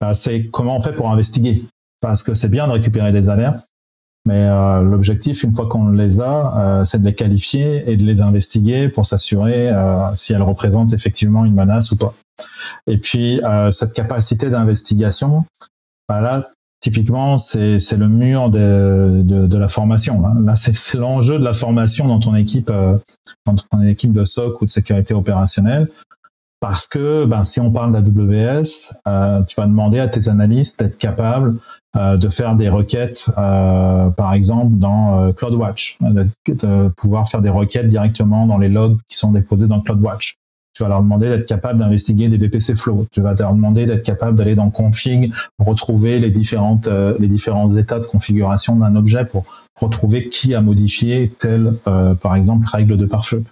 bah, 0.00 0.14
c'est 0.14 0.46
comment 0.46 0.76
on 0.76 0.80
fait 0.80 0.92
pour 0.92 1.10
investiguer. 1.10 1.64
Parce 2.00 2.22
que 2.22 2.34
c'est 2.34 2.48
bien 2.48 2.66
de 2.68 2.72
récupérer 2.72 3.10
des 3.10 3.28
alertes, 3.28 3.66
mais 4.26 4.46
l'objectif, 4.82 5.42
une 5.42 5.52
fois 5.52 5.66
qu'on 5.66 5.88
les 5.88 6.20
a, 6.20 6.82
c'est 6.84 7.00
de 7.00 7.06
les 7.06 7.14
qualifier 7.14 7.90
et 7.90 7.96
de 7.96 8.04
les 8.04 8.22
investiguer 8.22 8.88
pour 8.88 9.04
s'assurer 9.04 9.70
si 10.14 10.32
elles 10.32 10.42
représentent 10.42 10.92
effectivement 10.92 11.44
une 11.44 11.54
menace 11.54 11.90
ou 11.90 11.96
pas. 11.96 12.14
Et 12.86 12.98
puis, 12.98 13.40
cette 13.70 13.92
capacité 13.92 14.50
d'investigation, 14.50 15.44
bah 16.08 16.20
là, 16.20 16.48
typiquement, 16.80 17.38
c'est 17.38 17.78
le 17.96 18.08
mur 18.08 18.50
de, 18.50 19.22
de, 19.24 19.58
la 19.58 19.68
formation. 19.68 20.24
Hein. 20.26 20.42
Là, 20.44 20.56
c'est 20.56 20.98
l'enjeu 20.98 21.38
de 21.38 21.44
la 21.44 21.52
formation 21.52 22.08
dans 22.08 22.20
ton 22.20 22.34
équipe, 22.34 22.72
dans 23.46 23.54
ton 23.54 23.82
équipe 23.82 24.12
de 24.12 24.24
SOC 24.24 24.62
ou 24.62 24.64
de 24.64 24.70
sécurité 24.70 25.14
opérationnelle. 25.14 25.88
Parce 26.60 26.86
que 26.86 27.24
ben, 27.24 27.42
si 27.42 27.58
on 27.58 27.72
parle 27.72 27.92
d'AWS, 27.92 28.92
euh, 29.08 29.42
tu 29.44 29.56
vas 29.56 29.66
demander 29.66 29.98
à 29.98 30.08
tes 30.08 30.28
analystes 30.28 30.78
d'être 30.80 30.98
capables 30.98 31.56
euh, 31.96 32.18
de 32.18 32.28
faire 32.28 32.54
des 32.54 32.68
requêtes, 32.68 33.26
euh, 33.36 34.10
par 34.10 34.34
exemple 34.34 34.76
dans 34.76 35.22
euh, 35.22 35.32
CloudWatch, 35.32 35.98
de, 36.02 36.26
de, 36.46 36.88
pouvoir 36.88 37.26
faire 37.26 37.40
des 37.40 37.48
requêtes 37.48 37.88
directement 37.88 38.46
dans 38.46 38.58
les 38.58 38.68
logs 38.68 38.98
qui 39.08 39.16
sont 39.16 39.32
déposés 39.32 39.66
dans 39.66 39.80
CloudWatch. 39.80 40.36
Tu 40.72 40.82
vas 40.82 40.88
leur 40.88 41.02
demander 41.02 41.28
d'être 41.28 41.46
capable 41.46 41.78
d'investiguer 41.78 42.28
des 42.28 42.36
VPC 42.36 42.74
flows. 42.74 43.06
Tu 43.10 43.20
vas 43.20 43.34
leur 43.34 43.54
demander 43.54 43.86
d'être 43.86 44.04
capable 44.04 44.38
d'aller 44.38 44.54
dans 44.54 44.70
config, 44.70 45.32
retrouver 45.58 46.18
les 46.18 46.30
différentes 46.30 46.88
euh, 46.88 47.16
les 47.18 47.26
différents 47.26 47.68
états 47.68 47.98
de 47.98 48.04
configuration 48.04 48.76
d'un 48.76 48.94
objet 48.94 49.24
pour 49.24 49.44
retrouver 49.80 50.28
qui 50.28 50.54
a 50.54 50.60
modifié 50.60 51.32
telle, 51.38 51.74
euh, 51.88 52.14
par 52.14 52.36
exemple, 52.36 52.66
règle 52.66 52.96
de 52.96 53.06
pare-feu. 53.06 53.44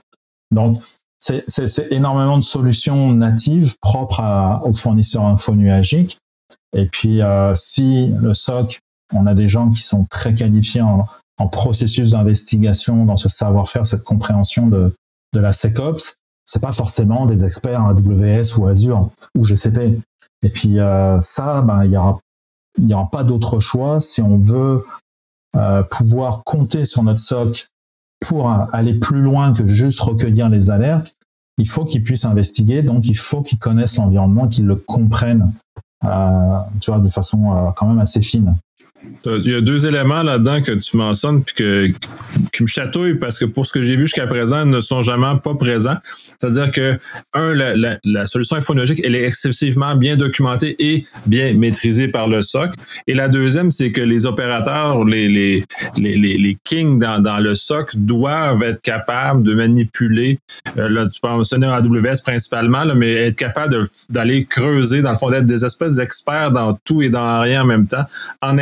Donc 0.51 0.81
c'est 1.19 1.89
énormément 1.91 2.39
de 2.39 2.45
solutions 2.45 3.13
natives 3.13 3.77
propres 3.81 4.21
à, 4.21 4.63
aux 4.65 4.73
fournisseurs 4.73 5.25
infonuagiques. 5.25 6.19
Et 6.77 6.87
puis, 6.87 7.23
euh, 7.23 7.55
si 7.55 8.13
le 8.21 8.33
SOC, 8.33 8.79
on 9.13 9.27
a 9.27 9.35
des 9.35 9.49
gens 9.49 9.71
qui 9.71 9.83
sont 9.83 10.05
très 10.05 10.35
qualifiés 10.35 10.81
en, 10.81 11.07
en 11.39 11.49
processus 11.49 12.11
d'investigation, 12.11 13.05
dans 13.05 13.17
ce 13.17 13.29
savoir-faire, 13.29 13.87
cette 13.87 14.05
compréhension 14.05 14.69
de, 14.69 14.95
de 15.33 15.41
la 15.41 15.53
SecOps, 15.53 16.18
c'est 16.49 16.63
pas 16.63 16.73
forcément 16.73 17.27
des 17.27 17.45
experts 17.45 17.83
AWS 17.83 18.59
ou 18.59 18.67
Azure 18.67 19.11
ou 19.37 19.45
GCP. 19.45 20.01
Et 20.43 20.49
puis 20.49 20.81
euh, 20.81 21.21
ça, 21.21 21.61
ben, 21.61 21.85
il 21.85 21.91
y 21.91 21.97
aura, 21.97 22.19
il 22.79 22.89
y 22.89 22.95
aura 22.95 23.11
pas 23.11 23.23
d'autre 23.23 23.61
choix 23.61 24.01
si 24.01 24.23
on 24.23 24.39
veut 24.39 24.85
euh, 25.57 25.83
pouvoir 25.83 26.45
compter 26.45 26.87
sur 26.87 27.03
notre 27.03 27.21
SOC 27.21 27.69
pour 28.27 28.51
aller 28.51 28.95
plus 28.95 29.21
loin 29.21 29.53
que 29.53 29.67
juste 29.69 30.01
recueillir 30.01 30.49
les 30.49 30.71
alertes, 30.71 31.15
il 31.59 31.69
faut 31.69 31.85
qu'ils 31.85 32.03
puissent 32.03 32.25
investiguer, 32.25 32.83
donc 32.83 33.07
il 33.07 33.17
faut 33.17 33.43
qu'ils 33.43 33.59
connaissent 33.59 33.97
l'environnement, 33.97 34.49
qu'ils 34.49 34.67
le 34.67 34.77
comprennent, 34.77 35.53
euh, 36.05 36.59
tu 36.81 36.91
vois, 36.91 37.01
de 37.01 37.09
façon 37.09 37.53
euh, 37.53 37.71
quand 37.77 37.87
même 37.87 37.99
assez 37.99 38.23
fine. 38.23 38.57
Il 39.25 39.51
y 39.51 39.55
a 39.55 39.61
deux 39.61 39.87
éléments 39.87 40.23
là-dedans 40.23 40.63
que 40.63 40.73
tu 40.73 40.97
mentionnes 40.97 41.45
puis 41.45 41.55
que, 41.55 41.89
qui 42.53 42.63
me 42.63 42.69
chatouillent 42.69 43.19
parce 43.19 43.39
que 43.39 43.45
pour 43.45 43.67
ce 43.67 43.73
que 43.73 43.83
j'ai 43.83 43.97
vu 43.97 44.03
jusqu'à 44.03 44.27
présent, 44.27 44.65
ils 44.65 44.71
ne 44.71 44.81
sont 44.81 45.03
jamais 45.03 45.27
pas 45.43 45.55
présents. 45.55 45.97
C'est-à-dire 46.41 46.71
que, 46.73 46.99
un, 47.35 47.55
la, 47.55 47.77
la, 47.77 47.99
la, 48.05 48.27
solution 48.27 48.57
infonologique, 48.57 49.01
elle 49.05 49.15
est 49.15 49.25
excessivement 49.25 49.95
bien 49.97 50.17
documentée 50.17 50.77
et 50.79 51.05
bien 51.27 51.55
maîtrisée 51.55 52.09
par 52.09 52.29
le 52.29 52.43
SOC. 52.43 52.71
Et 53.07 53.15
la 53.15 53.29
deuxième, 53.29 53.71
c'est 53.71 53.93
que 53.93 54.01
les 54.01 54.27
opérateurs, 54.27 55.05
les, 55.05 55.29
les, 55.29 55.65
les, 55.97 56.17
les 56.17 56.59
kings 56.65 56.99
dans, 56.99 57.21
dans, 57.21 57.39
le 57.39 57.55
SOC 57.55 57.97
doivent 57.97 58.63
être 58.63 58.83
capables 58.83 59.43
de 59.43 59.55
manipuler, 59.55 60.39
euh, 60.77 60.89
là, 60.89 61.07
tu 61.07 61.21
peux 61.21 61.29
mentionner 61.29 61.67
AWS 61.67 62.23
principalement, 62.25 62.85
mais 62.95 63.13
être 63.13 63.37
capable 63.37 63.85
d'aller 64.11 64.45
creuser, 64.45 65.03
dans 65.03 65.13
le 65.13 65.19
fond, 65.19 65.31
d'être 65.31 65.47
des 65.47 65.65
espèces 65.65 65.97
d'experts 65.97 66.51
dans 66.53 66.79
tout 66.85 67.03
et 67.03 67.09
dans 67.09 67.41
rien 67.41 67.63
en 67.63 67.67
même 67.67 67.87
temps 67.87 68.05
en 68.43 68.59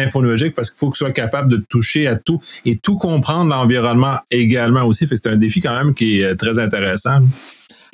parce 0.55 0.71
qu'il 0.71 0.79
faut 0.79 0.91
que 0.91 0.99
soit 0.99 1.13
capable 1.13 1.51
de 1.51 1.57
toucher 1.57 2.07
à 2.07 2.17
tout 2.17 2.41
et 2.65 2.77
tout 2.77 2.97
comprendre 2.97 3.51
l'environnement 3.51 4.19
également 4.31 4.85
aussi. 4.85 5.07
c'est 5.09 5.29
un 5.29 5.37
défi 5.37 5.61
quand 5.61 5.77
même 5.77 5.95
qui 5.95 6.21
est 6.21 6.25
euh, 6.25 6.35
très 6.35 6.59
intéressant. 6.59 7.21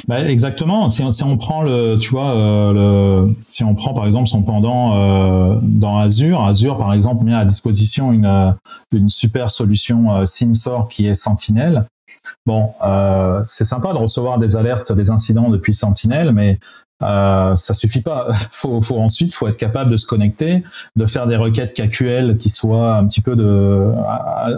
Ben 0.08 0.26
exactement. 0.26 0.88
Si 0.88 1.02
on, 1.22 1.36
prend 1.36 1.62
le, 1.62 1.96
tu 1.96 2.10
vois, 2.10 2.34
euh, 2.34 3.28
si 3.48 3.62
on 3.62 3.74
prend 3.74 3.94
par 3.94 4.06
exemple 4.06 4.26
son 4.26 4.42
pendant 4.42 4.96
euh, 4.96 5.58
dans 5.62 5.98
Azure, 5.98 6.42
Azure 6.42 6.76
par 6.76 6.92
exemple 6.92 7.24
met 7.24 7.34
à 7.34 7.44
disposition 7.44 8.12
une, 8.12 8.56
une 8.92 9.08
super 9.08 9.50
solution 9.50 10.12
euh, 10.12 10.26
SIMSOR 10.26 10.88
qui 10.88 11.06
est 11.06 11.14
Sentinel. 11.14 11.86
Bon, 12.46 12.72
c'est 13.46 13.64
sympa 13.64 13.92
de 13.92 13.98
recevoir 13.98 14.38
des 14.38 14.56
alertes 14.56 14.92
des 14.92 15.10
incidents 15.10 15.48
depuis 15.48 15.74
Sentinel, 15.74 16.32
mais 16.32 16.58
euh, 17.02 17.56
ça 17.56 17.75
suffit 17.75 18.02
pas. 18.02 18.28
Faut, 18.52 18.80
faut 18.80 18.99
ensuite, 18.99 19.35
faut 19.35 19.49
être 19.49 19.56
capable 19.56 19.90
de 19.90 19.97
se 19.97 20.06
connecter, 20.06 20.62
de 20.97 21.06
faire 21.06 21.26
des 21.26 21.37
requêtes 21.37 21.75
KQL 21.75 22.37
qui 22.37 22.49
soient 22.50 22.97
un 22.97 23.06
petit 23.06 23.21
peu 23.21 23.35
de 23.37 23.92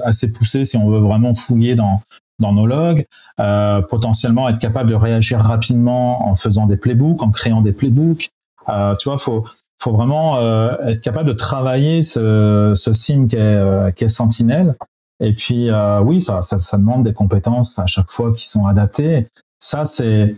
assez 0.05 0.31
poussées 0.33 0.65
si 0.65 0.77
on 0.77 0.89
veut 0.91 1.01
vraiment 1.01 1.33
fouiller 1.33 1.75
dans 1.75 2.03
dans 2.41 2.53
nos 2.53 2.67
logs, 2.67 3.07
euh, 3.41 3.81
potentiellement 3.83 4.49
être 4.49 4.59
capable 4.59 4.91
de 4.91 4.95
réagir 4.95 5.39
rapidement 5.39 6.29
en 6.29 6.35
faisant 6.35 6.67
des 6.67 6.77
playbooks, 6.77 7.23
en 7.23 7.31
créant 7.31 7.61
des 7.61 7.73
playbooks. 7.73 8.31
Euh, 8.69 8.95
tu 8.97 9.09
vois, 9.09 9.19
faut 9.19 9.45
faut 9.79 9.93
vraiment 9.93 10.39
euh, 10.39 10.75
être 10.87 11.01
capable 11.01 11.29
de 11.29 11.35
travailler 11.35 12.03
ce, 12.03 12.73
ce 12.75 12.93
SIM 12.93 13.27
qui 13.29 13.37
est, 13.37 13.41
euh, 13.41 14.09
Sentinel. 14.09 14.77
Et 15.21 15.35
puis 15.35 15.71
euh, 15.71 16.01
oui, 16.01 16.21
ça, 16.21 16.43
ça, 16.43 16.59
ça 16.59 16.77
demande 16.77 17.05
des 17.05 17.13
compétences 17.13 17.79
à 17.79 17.87
chaque 17.87 18.09
fois 18.09 18.33
qui 18.33 18.49
sont 18.49 18.67
adaptées. 18.67 19.29
Ça, 19.59 19.87
c'est 19.87 20.37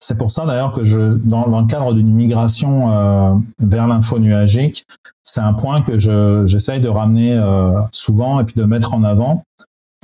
c'est 0.00 0.16
pour 0.16 0.30
ça 0.30 0.46
d'ailleurs 0.46 0.72
que 0.72 0.84
je, 0.84 1.14
dans, 1.14 1.46
le 1.46 1.66
cadre 1.66 1.92
d'une 1.92 2.12
migration 2.14 2.92
euh, 2.92 3.34
vers 3.58 3.86
l'info 3.86 4.18
nuagique, 4.18 4.86
c'est 5.22 5.40
un 5.40 5.52
point 5.52 5.82
que 5.82 5.98
je, 5.98 6.44
j'essaye 6.46 6.80
de 6.80 6.88
ramener 6.88 7.34
euh, 7.34 7.72
souvent 7.90 8.40
et 8.40 8.44
puis 8.44 8.54
de 8.54 8.64
mettre 8.64 8.94
en 8.94 9.02
avant. 9.04 9.44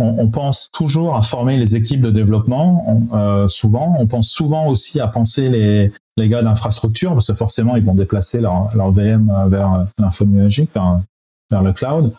On, 0.00 0.28
pense 0.28 0.72
toujours 0.72 1.14
à 1.14 1.22
former 1.22 1.56
les 1.56 1.76
équipes 1.76 2.00
de 2.00 2.10
développement, 2.10 3.06
euh, 3.12 3.46
souvent. 3.46 3.94
On 4.00 4.08
pense 4.08 4.28
souvent 4.28 4.66
aussi 4.66 4.98
à 4.98 5.06
penser 5.06 5.48
les, 5.48 5.92
les 6.16 6.28
gars 6.28 6.42
d'infrastructure, 6.42 7.12
parce 7.12 7.28
que 7.28 7.34
forcément, 7.34 7.76
ils 7.76 7.84
vont 7.84 7.94
déplacer 7.94 8.40
leur, 8.40 8.70
VM 8.90 9.32
vers 9.46 9.86
l'info 10.00 10.24
nuagique, 10.24 10.70
vers 10.74 11.62
le 11.62 11.72
cloud. 11.72 12.12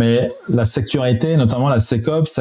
Mais 0.00 0.28
la 0.48 0.64
sécurité, 0.64 1.36
notamment 1.36 1.68
la 1.68 1.78
SecOps, 1.78 2.40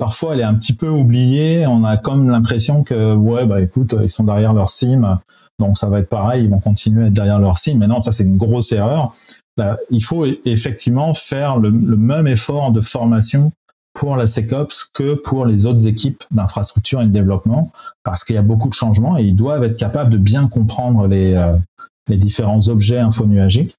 parfois 0.00 0.34
elle 0.34 0.40
est 0.40 0.42
un 0.42 0.54
petit 0.54 0.72
peu 0.72 0.88
oubliée. 0.88 1.64
On 1.64 1.84
a 1.84 1.96
comme 1.96 2.28
l'impression 2.28 2.82
que 2.82 3.14
ouais 3.14 3.46
bah 3.46 3.60
écoute, 3.60 3.94
ils 4.02 4.08
sont 4.08 4.24
derrière 4.24 4.52
leur 4.52 4.68
SIM, 4.68 5.20
donc 5.60 5.78
ça 5.78 5.88
va 5.88 6.00
être 6.00 6.08
pareil, 6.08 6.42
ils 6.42 6.50
vont 6.50 6.58
continuer 6.58 7.04
à 7.04 7.06
être 7.06 7.12
derrière 7.12 7.38
leur 7.38 7.56
SIM. 7.56 7.76
Mais 7.76 7.86
non, 7.86 8.00
ça 8.00 8.10
c'est 8.10 8.24
une 8.24 8.36
grosse 8.36 8.72
erreur. 8.72 9.12
Il 9.90 10.02
faut 10.02 10.26
effectivement 10.44 11.14
faire 11.14 11.58
le, 11.58 11.70
le, 11.70 11.96
même 11.96 12.26
effort 12.26 12.72
de 12.72 12.80
formation 12.80 13.52
pour 13.92 14.16
la 14.16 14.26
SecOps 14.26 14.90
que 14.92 15.14
pour 15.14 15.46
les 15.46 15.66
autres 15.66 15.86
équipes 15.86 16.24
d'infrastructure 16.32 17.00
et 17.00 17.04
de 17.04 17.12
développement, 17.12 17.70
parce 18.02 18.24
qu'il 18.24 18.34
y 18.34 18.38
a 18.38 18.42
beaucoup 18.42 18.68
de 18.68 18.74
changements 18.74 19.16
et 19.18 19.22
ils 19.22 19.36
doivent 19.36 19.62
être 19.62 19.76
capables 19.76 20.10
de 20.10 20.18
bien 20.18 20.48
comprendre 20.48 21.06
les, 21.06 21.34
euh, 21.34 21.56
les 22.08 22.16
différents 22.16 22.66
objets 22.68 22.98
infonuagiques 22.98 23.76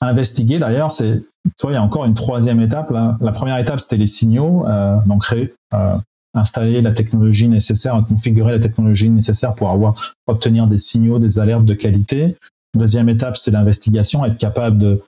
investiguer 0.00 0.58
d'ailleurs, 0.58 0.90
c'est, 0.90 1.20
tu 1.20 1.66
il 1.66 1.72
y 1.72 1.76
a 1.76 1.82
encore 1.82 2.04
une 2.04 2.14
troisième 2.14 2.60
étape. 2.60 2.90
Là. 2.90 3.16
La 3.20 3.32
première 3.32 3.58
étape, 3.58 3.80
c'était 3.80 3.96
les 3.96 4.06
signaux, 4.06 4.66
euh, 4.66 4.96
donc 5.06 5.22
créer, 5.22 5.54
euh, 5.74 5.96
installer 6.34 6.80
la 6.80 6.92
technologie 6.92 7.48
nécessaire, 7.48 8.02
configurer 8.08 8.52
la 8.52 8.60
technologie 8.60 9.10
nécessaire 9.10 9.54
pour 9.54 9.70
avoir 9.70 10.14
obtenir 10.26 10.66
des 10.66 10.78
signaux, 10.78 11.18
des 11.18 11.38
alertes 11.38 11.64
de 11.64 11.74
qualité. 11.74 12.36
Deuxième 12.76 13.08
étape, 13.08 13.36
c'est 13.36 13.50
l'investigation, 13.50 14.24
être 14.24 14.38
capable 14.38 14.78
de 14.78 15.02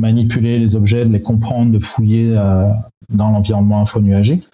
manipuler 0.00 0.58
les 0.58 0.76
objets, 0.76 1.04
de 1.04 1.12
les 1.12 1.22
comprendre, 1.22 1.72
de 1.72 1.80
fouiller 1.82 2.36
euh, 2.36 2.68
dans 3.08 3.30
l'environnement 3.30 3.80
infonuagique. 3.80 4.48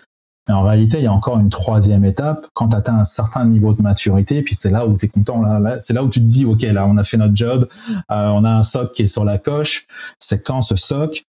En 0.50 0.62
réalité, 0.62 0.99
il 0.99 1.04
y 1.04 1.06
a 1.06 1.12
encore 1.12 1.38
une 1.38 1.50
troisième 1.50 2.04
étape 2.04 2.49
quand 2.52 2.68
tu 2.68 2.76
atteins 2.76 2.99
un 2.99 3.04
certain 3.04 3.44
niveau 3.44 3.72
de 3.75 3.82
maturité, 3.82 4.42
puis 4.42 4.56
c'est 4.56 4.70
là 4.70 4.87
où 4.87 4.96
tu 4.96 5.06
es 5.06 5.08
content. 5.08 5.44
C'est 5.80 5.92
là 5.92 6.02
où 6.02 6.08
tu 6.08 6.18
te 6.18 6.25
dis, 6.25 6.44
OK, 6.44 6.62
là, 6.62 6.87
on 6.87 6.96
a 6.96 7.04
fait 7.04 7.16
notre 7.16 7.37
job, 7.37 7.68
euh, 8.11 8.28
on 8.28 8.42
a 8.42 8.50
un 8.50 8.62
SOC 8.64 8.92
qui 8.92 9.02
est 9.02 9.08
sur 9.08 9.25
la 9.25 9.38
coche. 9.38 9.87
C'est 10.18 10.44
quand 10.44 10.61
ce 10.61 10.75
SOC, 10.75 11.25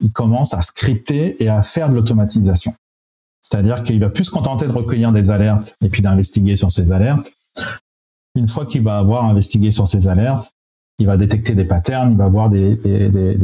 il 0.00 0.12
commence 0.12 0.52
à 0.52 0.60
scripter 0.60 1.42
et 1.42 1.48
à 1.48 1.62
faire 1.62 1.88
de 1.88 1.94
l'automatisation. 1.94 2.74
C'est-à-dire 3.40 3.82
qu'il 3.82 3.98
va 3.98 4.10
plus 4.10 4.24
se 4.24 4.30
contenter 4.30 4.66
de 4.66 4.72
recueillir 4.72 5.12
des 5.12 5.30
alertes 5.30 5.76
et 5.82 5.88
puis 5.88 6.02
d'investiguer 6.02 6.56
sur 6.56 6.70
ces 6.70 6.92
alertes. 6.92 7.32
Une 8.34 8.46
fois 8.46 8.66
qu'il 8.66 8.82
va 8.82 8.98
avoir 8.98 9.24
investigué 9.24 9.70
sur 9.70 9.88
ces 9.88 10.06
alertes, 10.06 10.52
il 10.98 11.06
va 11.06 11.16
détecter 11.16 11.54
des 11.54 11.64
patterns, 11.64 12.12
il 12.12 12.18
va 12.18 12.28
voir 12.28 12.50
des, 12.50 12.78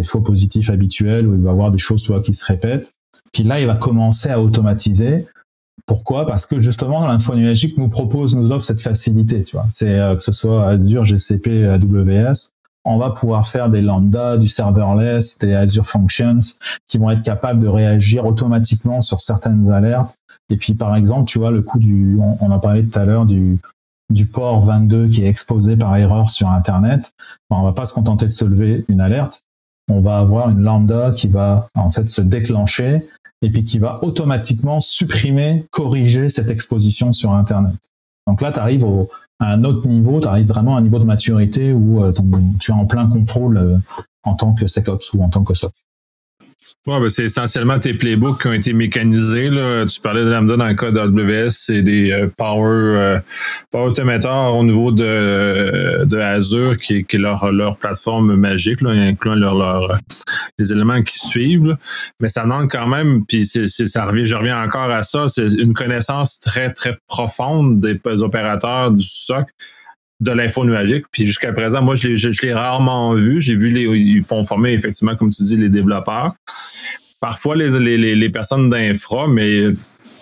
faux 0.05 0.21
positifs 0.21 0.69
habituels 0.69 1.27
ou 1.27 1.35
il 1.35 1.41
va 1.41 1.53
voir 1.53 1.71
des 1.71 1.79
choses 1.79 2.13
qui 2.23 2.35
se 2.35 2.45
répètent. 2.45 2.95
Puis 3.33 3.43
là, 3.43 3.61
il 3.61 3.67
va 3.67 3.77
commencer 3.77 4.31
à 4.31 4.41
automatiser. 4.41 5.27
Pourquoi? 5.87 6.27
Parce 6.27 6.47
que 6.47 6.59
justement, 6.59 7.07
l'info 7.07 7.35
numérique 7.35 7.79
nous 7.79 7.89
propose, 7.89 8.35
nous 8.35 8.51
offre 8.51 8.65
cette 8.65 8.81
facilité. 8.81 9.43
Tu 9.43 9.57
vois, 9.57 9.67
c'est 9.69 9.99
euh, 9.99 10.17
que 10.17 10.23
ce 10.23 10.33
soit 10.33 10.69
Azure, 10.69 11.05
GCP, 11.05 11.67
AWS, 11.67 12.51
on 12.85 12.99
va 12.99 13.11
pouvoir 13.11 13.47
faire 13.47 13.69
des 13.69 13.83
lambda, 13.83 14.37
du 14.37 14.47
serverless, 14.47 15.39
des 15.39 15.55
Azure 15.55 15.87
Functions 15.87 16.39
qui 16.87 16.99
vont 16.99 17.11
être 17.11 17.23
capables 17.23 17.61
de 17.61 17.67
réagir 17.67 18.25
automatiquement 18.25 19.01
sur 19.01 19.21
certaines 19.21 19.71
alertes. 19.73 20.17
Et 20.51 20.57
puis, 20.57 20.75
par 20.75 20.95
exemple, 20.95 21.29
tu 21.29 21.41
vois, 21.41 21.51
le 21.51 21.63
coup 21.63 21.81
du, 21.81 22.17
on, 22.21 22.37
on 22.41 22.51
a 22.53 22.61
parlé 22.61 22.87
tout 22.87 22.97
à 22.97 23.05
l'heure 23.05 23.27
du, 23.27 23.59
du 24.11 24.27
port 24.27 24.61
22 24.61 25.09
qui 25.09 25.25
est 25.25 25.29
exposé 25.29 25.77
par 25.77 25.97
erreur 25.97 26.31
sur 26.31 26.49
Internet, 26.49 27.13
ben, 27.51 27.57
on 27.57 27.63
va 27.63 27.73
pas 27.73 27.87
se 27.87 27.95
contenter 27.95 28.27
de 28.27 28.31
se 28.31 28.45
lever 28.45 28.85
une 28.89 29.01
alerte. 29.01 29.43
On 29.89 30.01
va 30.01 30.19
avoir 30.19 30.51
une 30.51 30.63
lambda 30.63 31.13
qui 31.13 31.29
va 31.29 31.69
en 31.75 31.91
fait 31.91 32.09
se 32.09 32.21
déclencher 32.21 33.07
et 33.43 33.51
puis 33.51 33.65
qui 33.65 33.79
va 33.79 34.03
automatiquement 34.03 34.81
supprimer, 34.81 35.67
corriger 35.71 36.29
cette 36.29 36.51
exposition 36.51 37.13
sur 37.13 37.33
Internet. 37.33 37.77
Donc 38.27 38.41
là, 38.41 38.51
tu 38.51 38.59
arrives 38.59 38.87
à 39.39 39.53
un 39.53 39.65
autre 39.65 39.87
niveau, 39.87 40.21
tu 40.21 40.27
arrives 40.27 40.49
vraiment 40.49 40.77
à 40.77 40.79
un 40.79 40.83
niveau 40.83 40.99
de 40.99 41.05
maturité 41.05 41.73
où 41.73 42.03
euh, 42.03 42.13
tu 42.59 42.71
es 42.71 42.75
en 42.75 42.87
plein 42.87 43.07
contrôle 43.07 43.59
euh, 43.59 43.79
en 44.25 44.35
tant 44.35 44.55
que 44.55 44.67
SecOps 44.67 45.13
ou 45.15 45.23
en 45.23 45.29
tant 45.29 45.45
que 45.45 45.55
SOC. 45.55 45.73
Ouais, 46.87 47.01
ben 47.01 47.11
c'est 47.11 47.25
essentiellement 47.25 47.81
tes 47.81 47.95
playbooks 47.95 48.41
qui 48.41 48.47
ont 48.47 48.53
été 48.53 48.73
mécanisés. 48.73 49.51
Là. 49.51 49.85
Tu 49.87 50.01
parlais 50.01 50.25
de 50.25 50.31
Lambda 50.31 50.57
dans 50.57 50.69
le 50.69 50.75
cas 50.75 50.93
d'AWS, 50.93 51.51
c'est 51.51 51.83
des 51.83 52.13
euh, 52.13 52.29
Power, 52.37 52.69
euh, 52.69 53.21
Power 53.73 53.93
au 54.53 54.65
niveau 54.65 54.93
de, 54.93 56.05
de 56.05 56.17
Azure, 56.17 56.79
qui, 56.79 57.05
qui 57.05 57.17
est 57.17 57.19
leur, 57.19 57.51
leur 57.51 57.77
plateforme 57.77 58.37
magique, 58.37 58.83
là, 58.83 58.91
incluant 58.91 59.35
leur, 59.35 59.99
les 60.59 60.73
éléments 60.73 61.03
qui 61.03 61.19
suivent. 61.19 61.77
Mais 62.21 62.29
ça 62.29 62.43
demande 62.43 62.71
quand 62.71 62.87
même, 62.87 63.27
puis 63.27 63.47
c'est, 63.47 63.69
ça 63.69 64.05
revient, 64.05 64.27
je 64.27 64.37
reviens 64.37 64.63
encore 64.63 64.91
à 64.91 65.03
ça, 65.03 65.27
c'est 65.27 65.49
une 65.55 65.75
connaissance 65.75 66.39
très, 66.39 66.73
très 66.73 66.97
profonde 67.09 67.81
des 67.81 67.99
opérateurs 68.23 68.93
du 68.93 69.05
SOC 69.05 69.47
de 70.21 70.33
l'info 70.33 70.65
nuagique. 70.65 71.05
Puis 71.11 71.27
jusqu'à 71.27 71.53
présent, 71.53 71.83
moi, 71.83 71.95
je 71.95 72.09
l'ai, 72.09 72.19
je, 72.19 72.31
l'ai 72.43 72.55
rarement 72.55 73.15
vu. 73.15 73.41
J'ai 73.41 73.55
vu 73.55 73.71
les, 73.71 73.85
ils 73.85 74.25
font 74.25 74.45
former 74.45 74.73
effectivement, 74.73 75.17
comme 75.17 75.31
tu 75.31 75.43
dis, 75.43 75.57
les 75.57 75.69
développeurs. 75.69 76.35
Parfois 77.21 77.57
les, 77.57 77.79
les, 77.79 78.15
les 78.15 78.31
personnes 78.31 78.71
d'infra, 78.71 79.27
mais 79.27 79.73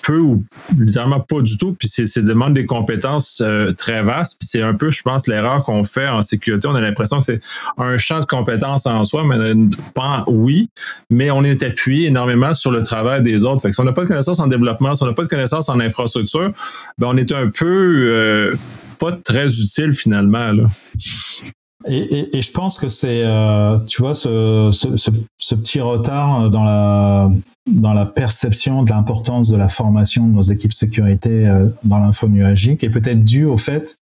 peu 0.05 0.19
ou 0.19 0.45
literally 0.79 1.23
pas 1.27 1.41
du 1.41 1.57
tout. 1.57 1.75
Puis 1.79 1.89
c'est, 1.89 2.07
c'est 2.07 2.23
demande 2.23 2.55
des 2.55 2.67
compétences 2.67 3.43
euh, 3.45 3.73
très 3.73 4.03
vastes. 4.03 4.37
Puis 4.39 4.49
c'est 4.51 4.63
un 4.63 4.75
peu, 4.75 4.91
je 4.91 5.03
pense, 5.03 5.27
l'erreur 5.27 5.65
qu'on 5.65 5.85
fait 5.85 6.09
en 6.09 6.23
sécurité. 6.23 6.69
On 6.69 6.75
a 6.75 6.81
l'impression 6.81 7.19
que 7.19 7.25
c'est 7.25 7.41
un 7.79 7.97
champ 7.99 8.21
de 8.21 8.27
compétences 8.27 8.87
en 8.87 9.05
soi, 9.05 9.25
mais 9.25 9.55
pas 9.95 10.25
oui, 10.27 10.69
mais 11.11 11.31
on 11.31 11.43
est 11.43 11.63
appuyé 11.63 12.09
énormément 12.09 12.55
sur 12.55 12.71
le 12.71 12.83
travail 12.83 13.23
des 13.23 13.45
autres. 13.45 13.63
Fait 13.63 13.69
que 13.69 13.75
si 13.75 13.81
on 13.81 13.85
n'a 13.85 13.93
pas 13.93 14.03
de 14.03 14.09
connaissances 14.09 14.41
en 14.41 14.47
développement, 14.47 14.95
si 14.95 15.03
on 15.03 15.07
n'a 15.07 15.15
pas 15.15 15.25
de 15.25 15.29
connaissances 15.29 15.69
en 15.69 15.81
infrastructure, 15.81 16.53
ben 16.99 17.09
on 17.11 17.17
est 17.17 17.33
un 17.33 17.49
peu 17.49 17.65
euh, 17.67 18.55
pas 18.97 19.13
très 19.13 19.61
utile 19.61 19.93
finalement. 19.93 20.53
Et, 21.87 22.41
je 22.41 22.51
pense 22.51 22.79
que 22.79 22.89
c'est, 22.89 23.23
euh, 23.25 23.79
tu 23.81 24.01
vois, 24.01 24.15
ce, 24.15 24.71
petit 25.55 25.81
retard 25.81 26.51
dans 26.51 26.65
la, 26.65 27.31
dans 27.71 27.93
la 27.93 28.07
perception 28.07 28.83
de 28.83 28.91
l'importance 28.91 29.49
de 29.51 29.57
la 29.57 29.69
formation 29.69 30.27
de 30.27 30.33
nos 30.33 30.43
équipes 30.43 30.73
sécurité 30.73 31.47
euh, 31.47 31.69
dans 31.85 31.99
l'info 31.99 32.29
nuagique 32.29 32.85
est 32.85 32.91
peut-être 32.91 33.23
dû 33.23 33.45
au 33.45 33.57
fait 33.57 33.99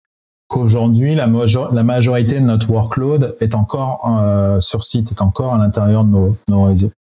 qu'aujourd'hui, 0.49 1.15
la, 1.15 1.27
majorité 1.27 2.37
de 2.37 2.45
notre 2.45 2.71
workload 2.71 3.37
est 3.41 3.55
encore 3.55 4.21
euh, 4.23 4.61
sur 4.61 4.85
site, 4.85 5.11
est 5.11 5.21
encore 5.21 5.55
à 5.55 5.59
l'intérieur 5.59 6.05
de 6.05 6.11
nos, 6.11 6.37
nos, 6.49 6.65
réseaux. 6.65 6.93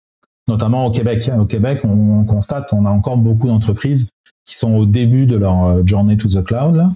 Notamment 0.49 0.87
au 0.87 0.91
Québec. 0.91 1.31
Au 1.39 1.45
Québec, 1.45 1.81
on, 1.85 2.21
on 2.21 2.25
constate, 2.25 2.73
on 2.73 2.85
a 2.85 2.91
encore 2.91 3.17
beaucoup 3.17 3.47
d'entreprises 3.47 4.09
qui 4.47 4.57
sont 4.57 4.75
au 4.75 4.87
début 4.87 5.27
de 5.27 5.37
leur 5.37 5.87
journey 5.87 6.17
to 6.17 6.29
the 6.29 6.43
cloud, 6.43 6.87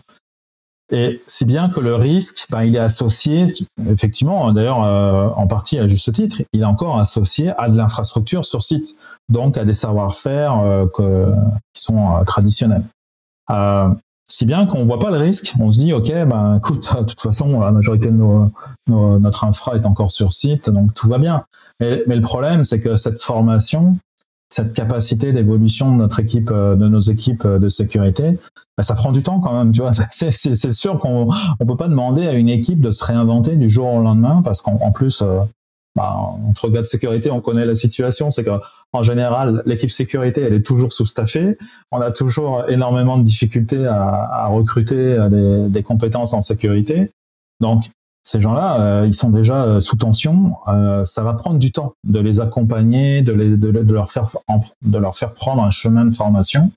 et 0.91 1.21
si 1.27 1.45
bien 1.45 1.69
que 1.69 1.81
le 1.81 1.95
risque, 1.95 2.47
ben, 2.51 2.63
il 2.63 2.75
est 2.75 2.81
associé, 2.81 3.53
effectivement, 3.91 4.53
d'ailleurs, 4.53 4.83
euh, 4.83 5.29
en 5.37 5.47
partie 5.47 5.79
à 5.79 5.87
juste 5.87 6.13
titre, 6.13 6.43
il 6.53 6.63
est 6.63 6.65
encore 6.65 6.99
associé 6.99 7.53
à 7.59 7.69
de 7.69 7.77
l'infrastructure 7.77 8.45
sur 8.45 8.63
site, 8.63 8.97
donc 9.29 9.59
à 9.59 9.67
des 9.67 9.75
savoir-faire 9.75 10.59
euh, 10.59 10.87
qui 11.75 11.83
sont 11.83 12.17
euh, 12.17 12.25
traditionnels. 12.25 12.85
si 14.31 14.47
bien 14.47 14.67
qu'on 14.67 14.85
voit 14.85 14.99
pas 14.99 15.11
le 15.11 15.19
risque, 15.19 15.55
on 15.61 15.71
se 15.71 15.79
dit, 15.79 15.93
OK, 15.93 16.11
ben, 16.11 16.57
écoute, 16.57 16.91
de 16.99 17.05
toute 17.05 17.21
façon, 17.21 17.61
la 17.61 17.71
majorité 17.71 18.09
de 18.09 18.17
nos, 18.17 18.51
notre 18.87 19.45
infra 19.45 19.75
est 19.77 19.85
encore 19.85 20.11
sur 20.11 20.33
site, 20.33 20.71
donc 20.71 20.95
tout 20.95 21.09
va 21.09 21.19
bien. 21.19 21.45
Mais, 21.81 22.03
mais 22.07 22.17
le 22.17 22.23
problème, 22.23 22.65
c'est 22.65 22.81
que 22.81 22.97
cette 22.97 23.21
formation, 23.21 23.99
cette 24.51 24.73
capacité 24.73 25.33
d'évolution 25.33 25.93
de 25.93 25.97
notre 25.97 26.21
équipe, 26.21 26.51
euh, 26.51 26.75
de 26.75 26.89
nos 26.89 27.01
équipes 27.01 27.45
euh, 27.45 27.59
de 27.59 27.69
sécurité, 27.69 28.39
bah, 28.77 28.83
ça 28.83 28.95
prend 28.95 29.13
du 29.13 29.23
temps 29.23 29.41
quand 29.41 29.53
même. 29.53 29.73
Tu 29.73 29.81
vois, 29.81 29.93
c'est 30.11 30.73
sûr 30.73 30.99
qu'on 30.99 31.29
on 31.61 31.67
peut 31.67 31.77
pas 31.77 31.89
demander 31.89 32.27
à 32.27 32.33
une 32.33 32.49
équipe 32.49 32.81
de 32.81 32.91
se 32.91 33.05
réinventer 33.05 33.57
du 33.57 33.69
jour 33.69 33.93
au 33.93 34.01
lendemain 34.01 34.43
parce 34.43 34.63
qu'en 34.63 34.91
plus, 34.93 35.23
euh, 35.23 35.41
bah, 35.97 36.15
entre 36.49 36.71
gars 36.71 36.81
de 36.81 36.87
sécurité, 36.87 37.31
on 37.31 37.41
connaît 37.41 37.67
la 37.67 37.75
situation, 37.75 38.31
c'est 38.31 38.45
qu'en 38.45 39.03
général, 39.03 39.63
l'équipe 39.67 39.91
sécurité, 39.91 40.43
elle 40.43 40.55
est 40.55 40.65
toujours 40.65 40.93
sous-staffée. 40.93 41.59
On 41.93 42.01
a 42.01 42.11
toujours 42.11 42.65
énormément 42.69 43.19
de 43.19 43.25
difficultés 43.25 43.85
à, 43.87 44.29
à 44.31 44.47
recruter 44.47 45.19
des, 45.29 45.69
des 45.69 45.83
compétences 45.83 46.33
en 46.35 46.41
sécurité. 46.41 47.11
Donc, 47.61 47.91
ces 48.29 48.43
gens-là, 48.43 48.79
euh, 48.81 49.07
ils 49.07 49.15
sont 49.15 49.31
déjà 49.31 49.65
euh, 49.65 49.81
sous 49.81 49.97
tension. 49.97 50.57
Euh, 50.69 51.03
ça 51.07 51.23
va 51.23 51.33
prendre 51.33 51.59
du 51.59 51.73
temps 51.73 51.95
de 52.05 52.21
les 52.21 52.41
accompagner, 52.41 53.23
de, 53.23 53.33
leur 53.91 54.07
faire, 54.07 54.27
prendre 55.33 55.63
un 55.63 55.71
chemin 55.71 56.05
de 56.05 56.15
formation. 56.15 56.71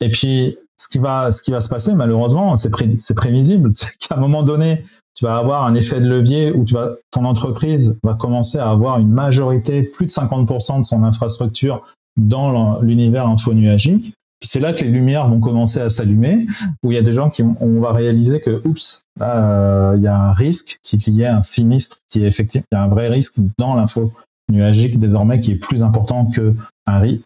et 0.00 0.08
puis, 0.08 0.56
ce 0.78 0.88
qui 0.88 0.98
va, 0.98 1.30
se 1.30 1.68
passer, 1.68 1.94
malheureusement, 1.94 2.56
c'est 2.56 2.70
pré, 2.70 2.88
prévisible. 3.14 3.68
C'est 3.72 3.94
qu'à 3.98 4.16
un 4.16 4.18
moment 4.18 4.42
donné, 4.42 4.82
tu 5.14 5.26
vas 5.26 5.36
avoir 5.36 5.66
un 5.66 5.74
effet 5.74 6.00
de 6.00 6.08
levier 6.08 6.52
où 6.52 6.64
ton 6.64 7.24
entreprise 7.26 7.98
va 8.02 8.14
commencer 8.14 8.56
à 8.56 8.70
avoir 8.70 8.98
une 8.98 9.10
majorité, 9.10 9.82
plus 9.82 10.06
de 10.06 10.10
50% 10.10 10.78
de 10.78 10.84
son 10.84 11.02
infrastructure 11.04 11.82
dans 12.16 12.80
l'univers 12.80 13.26
infonuagique. 13.26 14.14
Puis 14.40 14.48
c'est 14.48 14.60
là 14.60 14.72
que 14.72 14.82
les 14.82 14.90
lumières 14.90 15.28
vont 15.28 15.38
commencer 15.38 15.80
à 15.80 15.90
s'allumer, 15.90 16.46
où 16.82 16.92
il 16.92 16.94
y 16.94 16.98
a 16.98 17.02
des 17.02 17.12
gens 17.12 17.28
qui 17.28 17.42
on 17.42 17.80
va 17.80 17.92
réaliser 17.92 18.40
que, 18.40 18.66
oups, 18.66 19.04
euh, 19.20 19.94
il 19.96 20.02
y 20.02 20.06
a 20.06 20.16
un 20.16 20.32
risque 20.32 20.78
qui 20.82 20.96
est 20.96 21.06
lié 21.08 21.26
à 21.26 21.36
un 21.36 21.42
sinistre, 21.42 21.98
qui 22.08 22.24
est 22.24 22.26
effectivement, 22.26 22.66
il 22.72 22.74
y 22.74 22.78
a 22.78 22.82
un 22.82 22.88
vrai 22.88 23.08
risque 23.08 23.34
dans 23.58 23.74
l'info 23.74 24.12
nuagique 24.50 24.98
désormais 24.98 25.40
qui 25.40 25.52
est 25.52 25.56
plus 25.56 25.82
important 25.82 26.26
que, 26.26 26.54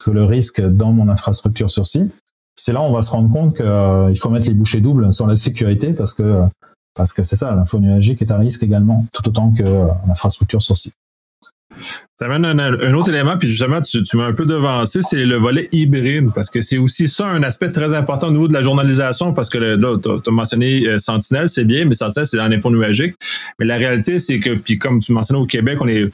le 0.07 0.25
risque 0.25 0.61
dans 0.61 0.93
mon 0.93 1.09
infrastructure 1.09 1.71
sur 1.71 1.87
site. 1.87 2.21
C'est 2.55 2.75
là 2.75 2.83
où 2.83 2.85
on 2.85 2.93
va 2.93 3.01
se 3.01 3.11
rendre 3.11 3.33
compte 3.33 3.57
qu'il 3.57 3.65
euh, 3.65 4.15
faut 4.15 4.29
mettre 4.29 4.47
les 4.47 4.55
bouchées 4.55 4.81
doubles 4.81 5.11
sur 5.11 5.27
la 5.27 5.37
sécurité 5.37 5.95
parce 5.95 6.13
que 6.13 6.43
parce 6.95 7.13
que 7.13 7.23
c'est 7.23 7.37
ça, 7.37 7.53
l'info 7.53 7.79
nuagique 7.81 8.23
est 8.23 8.31
un 8.31 8.39
risque 8.39 8.63
également, 8.63 9.07
tout 9.13 9.27
autant 9.27 9.53
que 9.53 9.63
euh, 9.65 9.87
l'infrastructure 10.07 10.63
sur 10.63 10.77
site. 10.77 10.95
Ça 12.17 12.27
amène 12.27 12.61
un, 12.61 12.95
autre 12.95 13.09
élément, 13.09 13.37
puis 13.37 13.49
justement, 13.49 13.83
tu, 13.83 14.01
m'as 14.15 14.27
un 14.27 14.33
peu 14.33 14.47
devancé, 14.47 15.01
c'est 15.03 15.25
le 15.25 15.35
volet 15.35 15.69
hybride, 15.73 16.31
parce 16.33 16.49
que 16.49 16.63
c'est 16.63 16.79
aussi 16.79 17.09
ça 17.09 17.27
un 17.27 17.43
aspect 17.43 17.73
très 17.73 17.93
important 17.93 18.29
au 18.29 18.31
niveau 18.31 18.47
de 18.47 18.53
la 18.53 18.63
journalisation, 18.63 19.33
parce 19.33 19.49
que 19.49 19.59
là, 19.59 19.97
tu 20.01 20.09
as, 20.09 20.31
mentionné 20.31 20.87
euh, 20.87 20.99
Sentinelle, 20.99 21.49
c'est 21.49 21.65
bien, 21.65 21.87
mais 21.87 21.95
Sentinelle, 21.95 22.29
c'est 22.29 22.37
dans 22.37 22.47
l'info 22.47 22.71
nuagique. 22.71 23.15
Mais 23.59 23.67
la 23.67 23.79
réalité, 23.79 24.21
c'est 24.21 24.39
que, 24.39 24.51
puis 24.51 24.79
comme 24.79 25.01
tu 25.01 25.13
mentionnais 25.13 25.41
au 25.41 25.47
Québec, 25.47 25.79
on 25.81 25.87
n'est 25.87 26.05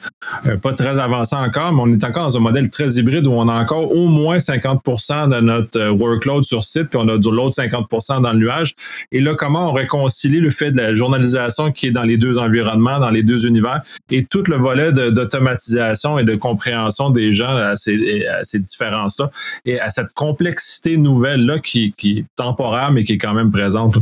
euh, 0.47 0.57
pas 0.59 0.73
très 0.73 0.97
avancé 0.97 1.35
encore, 1.35 1.71
mais 1.71 1.81
on 1.83 1.93
est 1.93 2.03
encore 2.03 2.23
dans 2.23 2.37
un 2.37 2.41
modèle 2.41 2.71
très 2.71 2.93
hybride 2.93 3.27
où 3.27 3.33
on 3.33 3.47
a 3.47 3.53
encore 3.53 3.95
au 3.95 4.07
moins 4.07 4.37
50% 4.37 5.29
de 5.29 5.39
notre 5.39 5.79
euh, 5.79 5.91
workload 5.91 6.43
sur 6.45 6.63
site, 6.63 6.89
puis 6.89 6.99
on 6.99 7.09
a 7.09 7.19
de 7.19 7.29
l'autre 7.29 7.61
50% 7.61 8.23
dans 8.23 8.31
le 8.31 8.39
nuage. 8.39 8.73
Et 9.11 9.19
là, 9.19 9.35
comment 9.35 9.69
on 9.69 9.73
réconcilie 9.73 10.39
le 10.39 10.49
fait 10.49 10.71
de 10.71 10.77
la 10.77 10.95
journalisation 10.95 11.71
qui 11.71 11.85
est 11.85 11.91
dans 11.91 12.01
les 12.01 12.17
deux 12.17 12.39
environnements, 12.39 12.97
dans 12.99 13.11
les 13.11 13.21
deux 13.21 13.45
univers, 13.45 13.83
et 14.09 14.25
tout 14.25 14.43
le 14.47 14.55
volet 14.55 14.91
d'automatisation 14.91 15.90
et 16.19 16.23
de 16.23 16.35
compréhension 16.35 17.09
des 17.09 17.33
gens 17.33 17.55
à 17.55 17.75
ces, 17.75 18.59
différences-là 18.59 19.29
et 19.65 19.79
à 19.79 19.89
cette 19.89 20.13
complexité 20.13 20.97
nouvelle-là 20.97 21.59
qui, 21.59 21.93
qui, 21.97 22.19
est 22.19 22.25
temporaire, 22.35 22.91
mais 22.91 23.03
qui 23.03 23.13
est 23.13 23.17
quand 23.17 23.33
même 23.33 23.51
présente. 23.51 23.97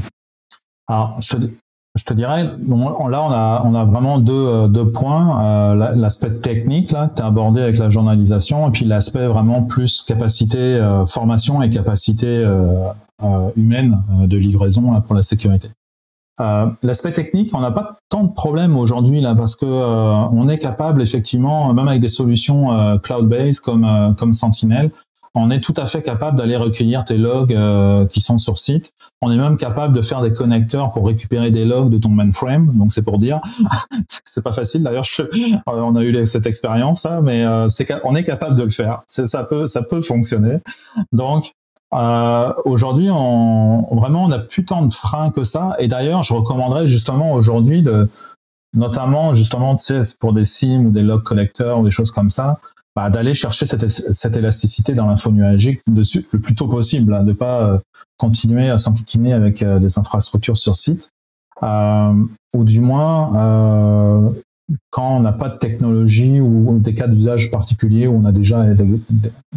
Alors, 0.88 1.20
je, 1.22 1.38
je 1.96 2.04
te 2.04 2.14
dirais, 2.14 2.44
là, 2.44 2.52
on 2.68 3.12
a, 3.12 3.62
on 3.66 3.76
a 3.76 3.84
vraiment 3.84 4.20
deux, 4.20 4.34
euh, 4.34 4.68
deux 4.68 4.90
points. 4.90 5.74
Euh, 5.74 5.96
l'aspect 5.96 6.32
technique, 6.32 6.92
là, 6.92 7.08
que 7.08 7.16
tu 7.16 7.22
as 7.22 7.26
abordé 7.26 7.62
avec 7.62 7.78
la 7.78 7.90
journalisation, 7.90 8.68
et 8.68 8.72
puis 8.72 8.86
l'aspect 8.86 9.28
vraiment 9.28 9.64
plus 9.64 10.04
capacité, 10.08 10.58
euh, 10.58 11.06
formation 11.06 11.62
et 11.62 11.70
capacité 11.70 12.46
humaine 13.56 14.02
de 14.28 14.38
livraison 14.38 15.00
pour 15.02 15.14
la 15.14 15.24
sécurité. 15.24 15.70
L'aspect 16.84 17.12
technique, 17.12 17.52
on 17.54 17.60
n'a 17.60 17.72
pas 17.72 18.00
tant 18.10 18.24
de 18.24 18.32
problèmes 18.32 18.78
aujourd'hui 18.78 19.22
là 19.22 19.36
parce 19.36 19.56
que 19.56 19.66
on 19.66 20.48
est 20.48 20.58
capable 20.58 21.02
effectivement, 21.02 21.74
même 21.74 21.88
avec 21.88 22.02
des 22.02 22.10
solutions 22.10 23.00
cloud-based 23.00 23.60
comme 23.60 24.16
comme 24.18 24.34
Sentinel, 24.34 24.92
on 25.36 25.52
est 25.52 25.62
tout 25.62 25.74
à 25.78 25.86
fait 25.86 26.02
capable 26.02 26.38
d'aller 26.38 26.56
recueillir 26.56 27.06
tes 27.06 27.18
logs 27.18 27.54
euh, 27.54 28.06
qui 28.08 28.20
sont 28.20 28.38
sur 28.38 28.58
site. 28.58 28.92
On 29.22 29.32
est 29.32 29.38
même 29.38 29.58
capable 29.58 29.96
de 29.96 30.02
faire 30.02 30.22
des 30.22 30.34
connecteurs 30.34 30.92
pour 30.92 31.06
récupérer 31.06 31.52
des 31.52 31.66
logs 31.66 31.90
de 31.90 31.98
ton 31.98 32.10
mainframe. 32.10 32.76
Donc 32.76 32.92
c'est 32.92 33.04
pour 33.04 33.20
dire, 33.20 33.40
c'est 34.26 34.44
pas 34.44 34.54
facile. 34.54 34.84
D'ailleurs, 34.84 35.06
on 35.68 35.96
a 35.96 36.04
eu 36.04 36.26
cette 36.26 36.46
expérience, 36.46 37.06
hein, 37.06 37.22
mais 37.24 37.46
euh, 37.46 37.70
c'est 37.70 37.88
on 38.04 38.16
est 38.16 38.24
capable 38.24 38.56
de 38.56 38.64
le 38.64 38.70
faire. 38.70 39.04
Ça 39.08 39.44
peut, 39.44 39.68
ça 39.68 39.84
peut 39.84 40.02
fonctionner. 40.02 40.58
Donc 41.12 41.54
euh, 41.94 42.54
aujourd'hui, 42.66 43.10
on, 43.10 43.96
vraiment, 43.96 44.26
on 44.26 44.28
n'a 44.28 44.40
plus 44.40 44.66
tant 44.66 44.86
de 44.86 44.94
freins 44.94 45.32
que 45.32 45.44
ça. 45.44 45.76
Et 45.80 45.88
d'ailleurs, 45.88 46.24
je 46.24 46.34
recommanderais 46.34 46.88
justement 46.88 47.34
aujourd'hui 47.34 47.82
de, 47.82 48.08
notamment 48.74 49.34
justement, 49.34 49.76
tu 49.76 49.86
sais, 49.86 50.02
pour 50.20 50.34
des 50.34 50.46
SIM 50.46 50.86
ou 50.86 50.92
des 50.92 51.02
log 51.02 51.24
collecteurs 51.24 51.80
ou 51.80 51.84
des 51.84 51.92
choses 51.92 52.12
comme 52.12 52.30
ça, 52.30 52.60
bah, 52.96 53.10
d'aller 53.10 53.34
chercher 53.34 53.66
cette, 53.66 54.36
élasticité 54.36 54.94
dans 54.94 55.06
l'info 55.06 55.32
nuagique 55.32 55.82
dessus 55.88 56.28
le 56.32 56.40
plus 56.40 56.56
tôt 56.56 56.68
possible, 56.68 57.14
hein, 57.14 57.24
de 57.24 57.34
pas 57.34 57.62
euh, 57.62 57.78
continuer 58.18 58.70
à 58.70 58.78
s'enquiquiner 58.78 59.34
avec 59.34 59.64
euh, 59.64 59.80
des 59.80 59.98
infrastructures 59.98 60.58
sur 60.58 60.76
site, 60.76 61.10
euh, 61.64 62.14
ou 62.54 62.64
du 62.64 62.82
moins 62.82 64.34
quand 64.90 65.18
on 65.18 65.20
n'a 65.22 65.32
pas 65.32 65.50
de 65.50 65.58
technologie 65.58 66.40
ou, 66.40 66.80
des 66.80 66.94
cas 66.94 67.08
d'usage 67.08 67.52
particuliers 67.52 68.08
où 68.08 68.16
on 68.16 68.26
a 68.26 68.32
déjà 68.32 68.66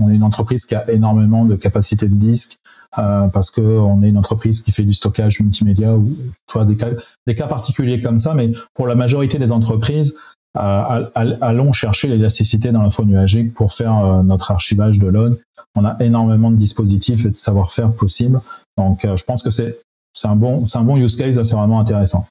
on 0.00 0.10
est 0.10 0.14
une 0.14 0.22
entreprise 0.22 0.64
qui 0.64 0.74
a 0.74 0.90
énormément 0.90 1.44
de 1.44 1.56
capacité 1.56 2.06
de 2.06 2.14
disque 2.14 2.58
parce 2.94 3.50
qu'on 3.50 4.02
est 4.02 4.08
une 4.08 4.18
entreprise 4.18 4.60
qui 4.60 4.72
fait 4.72 4.84
du 4.84 4.94
stockage 4.94 5.40
multimédia 5.40 5.96
ou 5.96 6.14
toi 6.46 6.64
des 6.64 6.76
cas, 6.76 6.88
des 7.26 7.34
cas 7.34 7.46
particuliers 7.46 8.00
comme 8.00 8.18
ça 8.18 8.34
mais 8.34 8.52
pour 8.74 8.86
la 8.86 8.94
majorité 8.94 9.38
des 9.38 9.52
entreprises 9.52 10.14
allons 10.54 11.72
chercher 11.72 12.08
l'élasticité 12.08 12.72
dans 12.72 12.82
l'info 12.82 13.04
nuagique 13.04 13.54
pour 13.54 13.72
faire 13.72 13.96
euh, 13.98 14.22
notre 14.22 14.50
archivage 14.50 14.98
de 14.98 15.06
log. 15.06 15.40
On 15.74 15.84
a 15.84 15.96
énormément 16.00 16.50
de 16.50 16.56
dispositifs 16.56 17.24
et 17.24 17.30
de 17.30 17.36
savoir-faire 17.36 17.92
possibles. 17.92 18.40
Donc, 18.76 19.04
euh, 19.04 19.16
je 19.16 19.24
pense 19.24 19.42
que 19.42 19.50
c'est 19.50 19.78
un 20.24 20.36
bon 20.36 20.66
c'est 20.66 20.78
un 20.78 20.82
bon 20.82 20.96
use 20.96 21.16
case, 21.16 21.42
c'est 21.42 21.56
vraiment 21.56 21.80
intéressant. 21.80 22.26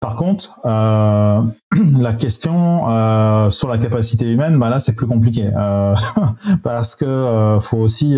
Par 0.00 0.14
contre, 0.14 0.60
euh, 0.64 1.42
la 1.98 2.12
question 2.12 2.88
euh, 2.88 3.50
sur 3.50 3.68
la 3.68 3.78
capacité 3.78 4.30
humaine, 4.30 4.58
bah 4.58 4.68
là 4.68 4.78
c'est 4.78 4.94
plus 4.94 5.06
compliqué 5.06 5.50
euh, 5.56 5.94
parce 6.62 6.94
que 6.94 7.04
euh, 7.04 7.60
faut 7.60 7.78
aussi 7.78 8.16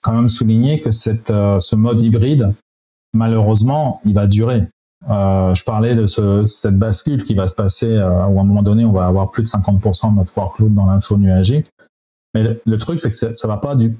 quand 0.00 0.12
même 0.12 0.28
souligner 0.28 0.80
que 0.80 0.90
cette, 0.90 1.28
ce 1.28 1.76
mode 1.76 2.00
hybride, 2.00 2.54
malheureusement, 3.12 4.00
il 4.04 4.14
va 4.14 4.26
durer. 4.26 4.66
Euh, 5.08 5.54
je 5.54 5.64
parlais 5.64 5.94
de 5.94 6.06
ce, 6.06 6.46
cette 6.46 6.78
bascule 6.78 7.24
qui 7.24 7.34
va 7.34 7.48
se 7.48 7.54
passer 7.54 7.90
euh, 7.90 8.26
où 8.26 8.38
à 8.38 8.42
un 8.42 8.44
moment 8.44 8.62
donné, 8.62 8.84
on 8.84 8.92
va 8.92 9.06
avoir 9.06 9.30
plus 9.30 9.42
de 9.42 9.48
50% 9.48 10.10
de 10.10 10.16
notre 10.16 10.36
workload 10.36 10.74
dans 10.74 10.86
l'info 10.86 11.16
nuagique. 11.16 11.70
Mais 12.34 12.60
le, 12.64 12.78
truc, 12.78 13.00
c'est 13.00 13.08
que 13.08 13.34
ça 13.34 13.48
va 13.48 13.56
pas 13.56 13.74
du 13.74 13.96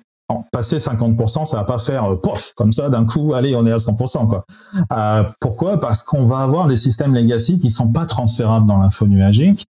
passer 0.53 0.79
50%, 0.79 1.45
ça 1.45 1.57
va 1.59 1.65
pas 1.65 1.79
faire 1.79 2.05
euh, 2.05 2.17
pof 2.17 2.53
comme 2.57 2.73
ça 2.73 2.89
d'un 2.89 3.05
coup. 3.05 3.35
Allez, 3.35 3.55
on 3.55 3.67
est 3.67 3.73
à 3.73 3.77
100%. 3.77 4.29
Quoi. 4.29 4.45
Euh, 4.93 5.25
pourquoi? 5.41 5.81
Parce 5.81 6.03
qu'on 6.03 6.27
va 6.27 6.39
avoir 6.39 6.67
des 6.67 6.77
systèmes 6.77 7.15
legacy 7.15 7.59
qui 7.59 7.71
sont 7.71 7.89
pas 7.89 8.07
transférables 8.07 8.67
dans 8.67 8.79
l'info 8.79 9.07
nuagique 9.07 9.67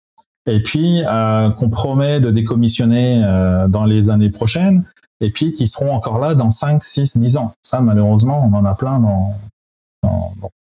et 0.49 0.63
puis 0.63 1.03
euh, 1.05 1.51
qu'on 1.51 1.71
promet 1.71 2.21
de 2.21 2.31
décommissionner 2.31 3.23
euh, 3.25 3.69
dans 3.69 3.85
les 3.85 4.11
années 4.11 4.31
prochaines 4.31 4.85
et 5.21 5.31
puis 5.31 5.53
qui 5.53 5.67
seront 5.67 5.93
encore 5.93 6.19
là 6.19 6.35
dans 6.35 6.51
5, 6.51 6.83
6, 6.83 7.17
10 7.17 7.37
ans. 7.39 7.53
Ça, 7.63 7.81
malheureusement, 7.81 8.45
on 8.45 8.55
en 8.55 8.65
a 8.65 8.75
plein 8.75 9.01
dans, 9.01 9.35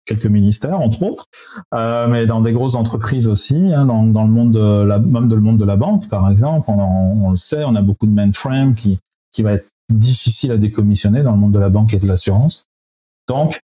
quelques 0.06 0.26
ministères, 0.26 0.80
entre 0.80 1.04
autres, 1.04 1.26
mais 1.72 2.26
dans 2.26 2.42
des 2.42 2.52
grosses 2.52 2.74
entreprises 2.74 3.28
aussi, 3.28 3.72
hein, 3.72 3.86
dans, 3.86 4.02
le 4.02 4.32
monde 4.32 4.52
de 4.52 4.84
la, 4.84 4.98
même 4.98 5.30
le 5.30 5.40
monde 5.40 5.60
de 5.60 5.66
la 5.66 5.76
banque, 5.76 6.10
par 6.10 6.32
exemple, 6.32 6.66
on, 6.68 7.28
on, 7.28 7.30
le 7.30 7.38
sait, 7.38 7.64
on 7.64 7.76
a 7.76 7.84
beaucoup 7.84 8.08
de 8.08 8.12
mainframe 8.12 8.74
qui, 8.74 8.98
qui 9.32 9.44
va 9.44 9.54
être 9.54 9.68
difficile 9.90 10.52
à 10.52 10.58
décommissionner 10.58 11.24
dans 11.24 11.32
le 11.32 11.38
monde 11.38 11.52
de 11.52 11.60
la 11.60 11.70
banque 11.70 11.94
et 11.94 12.00
de 12.00 12.08
l'assurance. 12.08 12.66
Donc, 13.28 13.60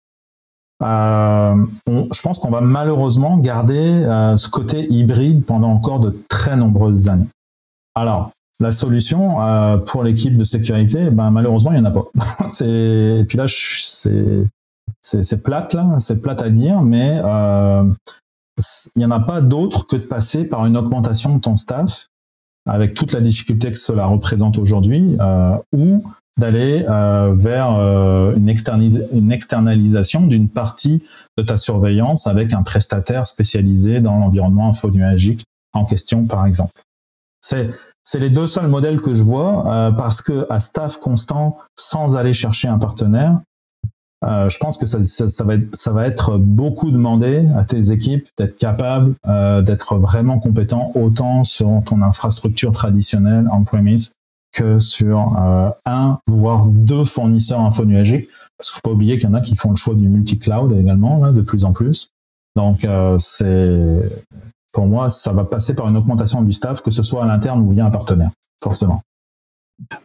euh, 0.82 1.66
je 1.86 2.22
pense 2.22 2.40
qu'on 2.40 2.50
va 2.50 2.62
malheureusement 2.62 3.38
garder 3.38 3.76
euh, 3.76 4.36
ce 4.38 4.50
côté 4.50 4.92
hybride 4.92 5.46
pendant 5.46 5.70
encore 5.70 6.00
de 6.00 6.16
très 6.28 6.56
nombreuses 6.56 7.08
années. 7.08 7.28
Alors, 7.94 8.32
la 8.62 8.72
solution 8.72 9.42
euh, 9.42 9.78
pour 9.78 10.04
l'équipe 10.04 10.38
de 10.38 10.44
sécurité, 10.44 11.10
ben 11.10 11.32
malheureusement 11.32 11.72
il 11.72 11.78
y 11.78 11.82
en 11.82 11.86
a 11.86 11.92
pas. 11.92 12.06
et 12.66 13.26
puis 13.28 13.38
là 13.38 13.46
c'est 13.48 14.46
c'est 15.02 15.44
plate 15.44 15.74
là, 15.74 15.96
c'est 16.00 16.22
plate 16.22 16.42
à 16.44 16.50
dire, 16.50 16.82
mais 16.82 17.20
euh, 17.24 17.84
il 18.96 19.00
n'y 19.00 19.06
en 19.06 19.12
a 19.12 19.20
pas 19.20 19.42
d'autre 19.42 19.88
que 19.88 19.96
de 19.96 20.02
passer 20.02 20.48
par 20.48 20.66
une 20.68 20.78
augmentation 20.78 21.36
de 21.36 21.42
ton 21.42 21.56
staff 21.56 22.08
avec 22.68 22.94
toute 22.94 23.14
la 23.14 23.22
difficulté 23.22 23.72
que 23.72 23.78
cela 23.78 24.06
représente 24.06 24.58
aujourd'hui, 24.58 25.16
euh, 25.20 25.58
ou 25.74 26.04
d'aller 26.38 26.86
euh, 26.90 27.34
vers 27.34 27.74
euh, 27.74 28.36
une, 28.36 28.50
une, 29.14 29.32
externalisation 29.32 30.28
d'une 30.28 30.50
partie 30.50 31.04
de 31.38 31.44
ta 31.44 31.58
surveillance 31.58 32.26
avec 32.28 32.54
un 32.54 32.64
prestataire 32.64 33.26
spécialisé 33.26 34.00
dans 34.00 34.18
l'environnement 34.18 34.70
infonuagique 34.70 35.44
en 35.74 35.86
question, 35.86 36.26
par 36.26 36.46
exemple. 36.46 36.82
C'est 37.42 38.20
les 38.20 38.30
deux 38.30 38.48
seuls 38.48 38.68
modèles 38.68 39.02
que 39.02 39.14
je 39.14 39.24
vois 39.24 39.68
euh, 39.68 39.92
parce 39.92 40.22
que 40.22 40.46
à 40.50 40.60
staff 40.60 40.98
constant, 40.98 41.58
sans 41.76 42.16
aller 42.16 42.34
chercher 42.34 42.68
un 42.68 42.78
partenaire, 42.78 43.40
euh, 44.24 44.50
je 44.50 44.58
pense 44.60 44.78
que 44.78 44.86
ça, 44.86 45.04
ça, 45.04 45.44
va 45.44 45.56
être, 45.56 45.76
ça 45.76 45.92
va 45.92 46.06
être 46.06 46.38
beaucoup 46.38 46.92
demandé 46.92 47.48
à 47.58 47.64
tes 47.64 47.92
équipes 47.92 48.28
d'être 48.38 48.56
capable 48.58 49.16
euh, 49.28 49.62
d'être 49.64 49.98
vraiment 49.98 50.38
compétent 50.38 50.92
autant 50.94 51.44
sur 51.44 51.84
ton 51.86 52.02
infrastructure 52.04 52.72
traditionnelle 52.72 53.48
on-premise 53.52 54.14
que 54.54 54.80
sur 54.80 55.38
euh, 55.40 55.70
un 55.86 56.20
voire 56.28 56.68
deux 56.68 57.04
fournisseurs 57.04 57.62
infonuagiques. 57.62 58.30
Parce 58.58 58.70
qu'il 58.70 58.76
faut 58.76 58.90
pas 58.90 58.94
oublier 58.94 59.18
qu'il 59.18 59.28
y 59.28 59.32
en 59.32 59.34
a 59.34 59.42
qui 59.42 59.56
font 59.56 59.72
le 59.72 59.76
choix 59.76 59.96
du 59.96 60.08
multi-cloud 60.08 60.72
également 60.74 61.18
là, 61.24 61.32
de 61.32 61.42
plus 61.42 61.64
en 61.64 61.74
plus. 61.74 62.10
Donc 62.56 62.86
euh, 62.86 63.18
c'est 63.18 64.10
pour 64.74 64.86
moi 64.86 65.10
ça 65.10 65.32
va 65.32 65.46
passer 65.46 65.74
par 65.74 65.88
une 65.88 65.98
augmentation 65.98 66.44
du 66.44 66.52
staff, 66.52 66.82
que 66.82 66.92
ce 66.92 67.02
soit 67.02 67.24
à 67.24 67.26
l'interne 67.26 67.62
ou 67.62 67.72
via 67.72 67.86
un 67.86 67.90
partenaire, 67.90 68.32
forcément. 68.62 69.02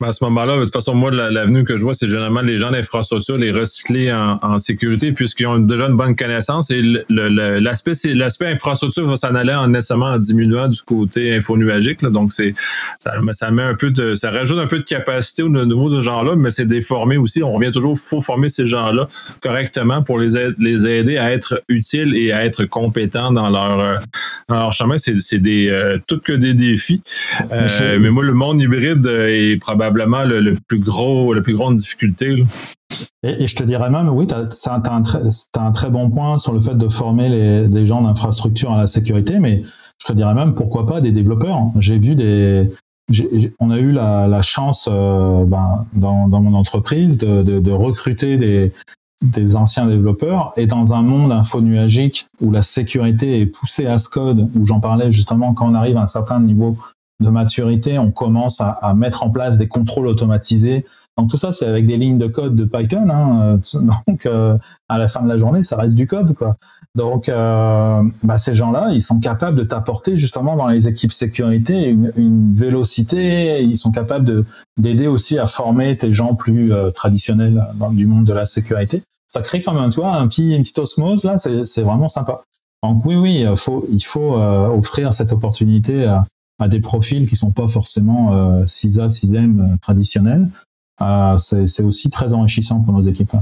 Ben, 0.01 0.09
à 0.09 0.13
ce 0.13 0.25
moment-là, 0.25 0.57
de 0.57 0.65
toute 0.65 0.73
façon, 0.73 0.95
moi, 0.95 1.11
l'avenue 1.11 1.65
que 1.65 1.77
je 1.77 1.83
vois, 1.83 1.95
c'est 1.95 2.09
généralement 2.09 2.41
les 2.41 2.59
gens 2.59 2.71
d'infrastructure, 2.71 3.37
les 3.37 3.51
recycler 3.51 4.13
en, 4.13 4.39
en 4.43 4.59
sécurité, 4.59 5.13
puisqu'ils 5.13 5.47
ont 5.47 5.59
déjà 5.59 5.87
une 5.87 5.97
bonne 5.97 6.17
connaissance. 6.17 6.71
Et 6.71 6.83
l'aspect, 7.09 8.47
infrastructure 8.47 9.07
va 9.07 9.17
s'en 9.17 9.35
aller 9.35 9.55
en 9.55 9.69
nécessairement 9.69 10.07
en 10.07 10.19
diminuant 10.19 10.69
du 10.69 10.81
côté 10.83 11.35
infonuagique. 11.35 12.03
Là. 12.03 12.11
Donc, 12.11 12.33
c'est 12.33 12.55
ça, 12.99 13.15
ça 13.33 13.51
met 13.51 13.63
un 13.63 13.75
peu 13.75 13.91
de, 13.91 14.15
ça 14.15 14.31
rajoute 14.31 14.59
un 14.59 14.67
peu 14.67 14.79
de 14.79 14.85
capacité 14.85 15.43
au 15.43 15.49
niveau 15.49 15.91
de 15.91 15.97
ce 15.97 16.03
genre-là, 16.03 16.37
mais 16.37 16.51
c'est 16.51 16.67
déformé 16.67 17.17
aussi. 17.17 17.43
On 17.43 17.53
revient 17.53 17.73
toujours, 17.73 17.99
faut 17.99 18.21
former 18.21 18.49
ces 18.49 18.67
gens-là 18.67 19.09
correctement 19.41 20.03
pour 20.03 20.19
les 20.19 20.37
aider, 20.37 20.55
les 20.59 20.87
aider 20.87 21.19
à 21.19 21.33
être 21.33 21.63
utiles 21.69 22.17
et 22.17 22.33
à 22.33 22.45
être 22.45 22.65
compétents 22.65 23.33
dans 23.33 23.51
leur, 23.51 24.01
dans 24.49 24.55
leur 24.55 24.73
chemin. 24.73 24.97
C'est 24.99 25.39
des 25.39 25.69
euh, 25.69 25.99
tout 26.07 26.21
que 26.21 26.33
des 26.33 26.55
défis. 26.55 27.03
Euh, 27.53 27.99
mais 28.01 28.11
moi, 28.11 28.25
le 28.25 28.35
monde 28.35 28.61
hybride 28.61 29.07
est 29.07 29.61
probablement 29.67 30.23
le, 30.23 30.57
plus 30.69 30.79
gros, 30.79 31.35
la 31.35 31.41
plus 31.41 31.55
grande 31.55 31.77
difficulté. 31.77 32.45
Et, 33.25 33.47
je 33.47 33.57
te 33.57 33.65
dirais 33.65 33.91
même, 33.91 34.09
oui, 34.09 34.27
tu 34.29 34.35
as, 34.35 34.83
un, 35.59 35.73
très 35.73 35.91
bon 35.91 36.09
point 36.09 36.39
sur 36.39 36.53
le 36.53 36.61
fait 36.61 36.77
de 36.77 36.89
former 36.89 37.67
des 37.67 37.85
gens 37.85 38.03
d'infrastructure 38.03 38.73
à 38.73 38.77
la 38.77 38.87
sécurité, 38.87 39.41
mais 39.41 39.63
je 40.01 40.07
te 40.07 40.13
dirais 40.13 40.35
même, 40.35 40.55
pourquoi 40.55 40.87
pas 40.87 41.01
des 41.01 41.11
développeurs. 41.11 41.59
J'ai 41.79 41.99
vu 41.99 42.15
des... 42.15 42.71
on 43.59 43.71
a 43.71 43.79
eu 43.79 43.91
la, 43.91 44.43
chance 44.43 44.89
euh, 44.91 45.45
ben, 45.45 45.85
dans, 45.95 46.29
mon 46.29 46.55
entreprise 46.55 47.19
de, 47.19 47.71
recruter 47.73 48.39
des, 48.39 48.73
des 49.21 49.57
anciens 49.57 49.87
développeurs 49.87 50.53
et 50.57 50.67
dans 50.67 50.95
un 50.95 51.03
monde 51.03 51.33
infonuagique 51.33 52.29
où 52.41 52.53
la 52.53 52.63
sécurité 52.63 53.41
est 53.41 53.47
poussée 53.47 53.87
à 53.87 53.99
ce 53.99 54.09
code, 54.09 54.49
où 54.55 54.65
j'en 54.65 54.79
parlais 54.79 55.11
justement 55.11 55.55
quand 55.55 55.69
on 55.69 55.75
arrive 55.75 55.97
à 55.97 56.03
un 56.03 56.07
certain 56.07 56.39
niveau 56.39 56.77
de 57.21 57.31
maturité, 57.31 57.99
on 57.99 58.11
commence 58.11 58.61
à, 58.61 58.93
mettre 58.95 59.23
en 59.23 59.31
place 59.31 59.59
des 59.59 59.69
contrôles 59.69 60.07
automatisés. 60.07 60.85
Donc 61.17 61.31
tout 61.31 61.39
ça, 61.39 61.51
c'est 61.51 61.65
avec 61.65 61.87
des 61.87 61.97
lignes 61.97 62.19
de 62.19 62.27
code 62.27 62.55
de 62.55 62.65
Python. 62.65 63.09
Hein. 63.09 63.59
Donc 64.07 64.27
euh, 64.27 64.59
à 64.89 64.99
la 64.99 65.09
fin 65.09 65.23
de 65.23 65.29
la 65.29 65.39
journée, 65.39 65.63
ça 65.63 65.77
reste 65.77 65.95
du 65.95 66.07
code. 66.07 66.35
Quoi. 66.35 66.57
Donc 66.95 67.31
euh, 67.31 68.03
bah, 68.23 68.37
ces 68.37 68.55
gens-là, 68.55 68.91
ils 68.93 69.01
sont 69.01 69.19
capables 69.19 69.57
de 69.57 69.63
t'apporter 69.63 70.15
justement 70.17 70.57
dans 70.57 70.69
les 70.69 70.89
équipes 70.89 71.13
sécurité 71.13 71.89
une, 71.89 72.13
une 72.17 72.53
vélocité. 72.53 73.63
Ils 73.63 73.79
sont 73.79 73.93
capables 73.93 74.27
de 74.27 74.45
d'aider 74.79 75.07
aussi 75.07 75.39
à 75.39 75.47
former 75.47 75.97
tes 75.97 76.13
gens 76.13 76.35
plus 76.35 76.75
euh, 76.75 76.91
traditionnels 76.91 77.67
dans, 77.77 77.91
du 77.91 78.07
monde 78.07 78.25
de 78.25 78.35
la 78.35 78.45
sécurité. 78.45 79.03
ça 79.27 79.41
crée 79.41 79.63
comme 79.63 79.79
un, 79.79 79.89
toit, 79.89 80.13
un 80.13 80.29
petit, 80.29 80.55
une 80.55 80.63
petite 80.63 80.79
osmose 80.79 81.25
là, 81.25 81.39
c'est 81.39 81.83
vraiment 81.83 82.09
sympa. 82.09 82.43
Donc 82.83 83.07
oui, 83.07 83.17
oui, 83.17 83.47
il 83.51 83.57
faut, 83.57 83.87
il 83.91 84.05
faut 84.05 84.35
offrir 84.35 85.15
cette 85.15 85.33
opportunité 85.33 86.05
à, 86.05 86.27
à, 86.59 86.69
des 86.69 86.81
profils 86.81 87.29
qui 87.29 87.37
sont 87.37 87.53
pas 87.53 87.69
forcément 87.69 88.65
6A, 88.65 89.09
6M 89.09 89.79
traditionnels. 89.81 90.49
c'est 91.39 91.83
aussi 91.83 92.11
très 92.11 92.35
enrichissant 92.35 92.81
pour 92.81 92.93
nos 92.93 93.03
équipes. 93.03 93.35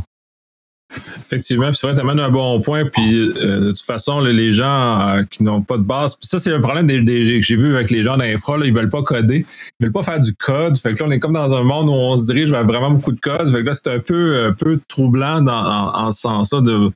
Effectivement, 1.20 1.72
c'est 1.72 1.86
vrai, 1.86 1.94
tu 1.94 2.00
amènes 2.00 2.20
un 2.20 2.30
bon 2.30 2.60
point. 2.60 2.84
Puis 2.84 3.14
euh, 3.14 3.60
de 3.60 3.68
toute 3.68 3.80
façon, 3.80 4.20
les 4.20 4.52
gens 4.52 5.00
euh, 5.00 5.22
qui 5.30 5.42
n'ont 5.42 5.62
pas 5.62 5.76
de 5.76 5.82
base, 5.82 6.18
ça, 6.20 6.38
c'est 6.38 6.52
un 6.52 6.60
problème 6.60 6.86
que 6.86 7.40
j'ai 7.40 7.56
vu 7.56 7.74
avec 7.74 7.90
les 7.90 8.04
gens 8.04 8.16
d'infra, 8.16 8.58
ils 8.64 8.74
veulent 8.74 8.90
pas 8.90 9.02
coder, 9.02 9.46
ils 9.80 9.84
veulent 9.84 9.92
pas 9.92 10.02
faire 10.02 10.20
du 10.20 10.34
code. 10.34 10.76
Fait 10.78 10.92
que 10.94 11.00
là, 11.00 11.06
on 11.08 11.10
est 11.10 11.18
comme 11.18 11.32
dans 11.32 11.52
un 11.54 11.62
monde 11.62 11.88
où 11.88 11.92
on 11.92 12.16
se 12.16 12.26
dirige 12.26 12.50
vers 12.50 12.64
vraiment 12.64 12.90
beaucoup 12.90 13.12
de 13.12 13.20
code. 13.20 13.50
Fait 13.50 13.60
que 13.60 13.66
là, 13.66 13.74
c'est 13.74 13.92
un 13.92 13.98
peu, 13.98 14.46
un 14.46 14.52
peu 14.52 14.80
troublant 14.88 15.40
dans, 15.40 15.52
en, 15.94 16.10
ce 16.10 16.20
sens-là 16.20 16.60
de 16.60 16.90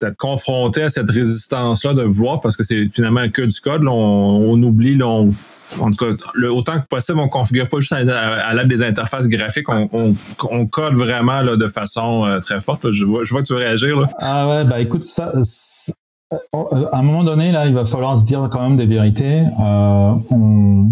d'être 0.00 0.16
confronté 0.16 0.82
à 0.82 0.90
cette 0.90 1.10
résistance-là 1.10 1.92
de 1.92 2.02
voir 2.02 2.40
parce 2.40 2.56
que 2.56 2.62
c'est 2.62 2.88
finalement 2.88 3.28
que 3.28 3.42
du 3.42 3.60
code. 3.60 3.82
on, 3.84 3.90
on, 3.90 4.62
oublie, 4.62 4.94
là, 4.94 5.08
on 5.08 5.32
en 5.80 5.90
tout 5.90 6.04
cas, 6.04 6.48
autant 6.48 6.80
que 6.80 6.86
possible, 6.86 7.18
on 7.18 7.28
configure 7.28 7.68
pas 7.68 7.80
juste 7.80 7.92
à, 7.92 8.54
l'aide 8.54 8.68
des 8.68 8.82
interfaces 8.82 9.28
graphiques, 9.28 9.68
on, 9.68 10.14
on, 10.50 10.66
code 10.66 10.94
vraiment 10.94 11.42
là, 11.42 11.56
de 11.56 11.66
façon 11.68 12.24
euh, 12.24 12.40
très 12.40 12.60
forte. 12.60 12.90
Je, 12.90 13.04
vois, 13.04 13.24
je 13.24 13.30
vois 13.30 13.42
que 13.42 13.46
tu 13.46 13.52
veux 13.52 13.58
réagir. 13.58 13.98
Là. 13.98 14.08
Ah 14.18 14.48
ouais, 14.48 14.64
bah 14.64 14.80
écoute, 14.80 15.04
ça, 15.04 15.32
euh, 15.34 16.86
à 16.92 16.98
un 16.98 17.02
moment 17.02 17.24
donné, 17.24 17.52
là, 17.52 17.66
il 17.66 17.74
va 17.74 17.84
falloir 17.84 18.16
se 18.16 18.26
dire 18.26 18.48
quand 18.50 18.62
même 18.62 18.76
des 18.76 18.86
vérités. 18.86 19.42
Euh, 19.60 20.12
on, 20.30 20.88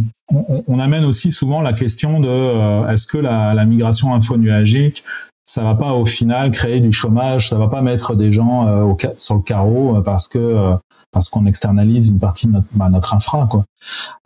on, 0.66 0.78
amène 0.78 1.04
aussi 1.04 1.32
souvent 1.32 1.60
la 1.60 1.72
question 1.72 2.20
de 2.20 2.92
est-ce 2.92 3.06
que 3.06 3.18
la, 3.18 3.54
la 3.54 3.64
migration 3.64 4.14
info-nuagique, 4.14 5.04
ça 5.46 5.62
va 5.62 5.74
pas 5.74 5.92
au 5.92 6.04
final 6.04 6.50
créer 6.50 6.80
du 6.80 6.92
chômage, 6.92 7.48
ça 7.48 7.56
va 7.56 7.68
pas 7.68 7.80
mettre 7.80 8.14
des 8.14 8.32
gens 8.32 8.66
au, 8.82 8.96
sur 9.18 9.36
le 9.36 9.42
carreau 9.42 10.02
parce 10.02 10.28
que 10.28 10.76
parce 11.12 11.30
qu'on 11.30 11.46
externalise 11.46 12.10
une 12.10 12.18
partie 12.18 12.46
de 12.46 12.52
notre, 12.52 12.66
bah, 12.72 12.90
notre 12.90 13.14
infra. 13.14 13.46
Quoi. 13.50 13.64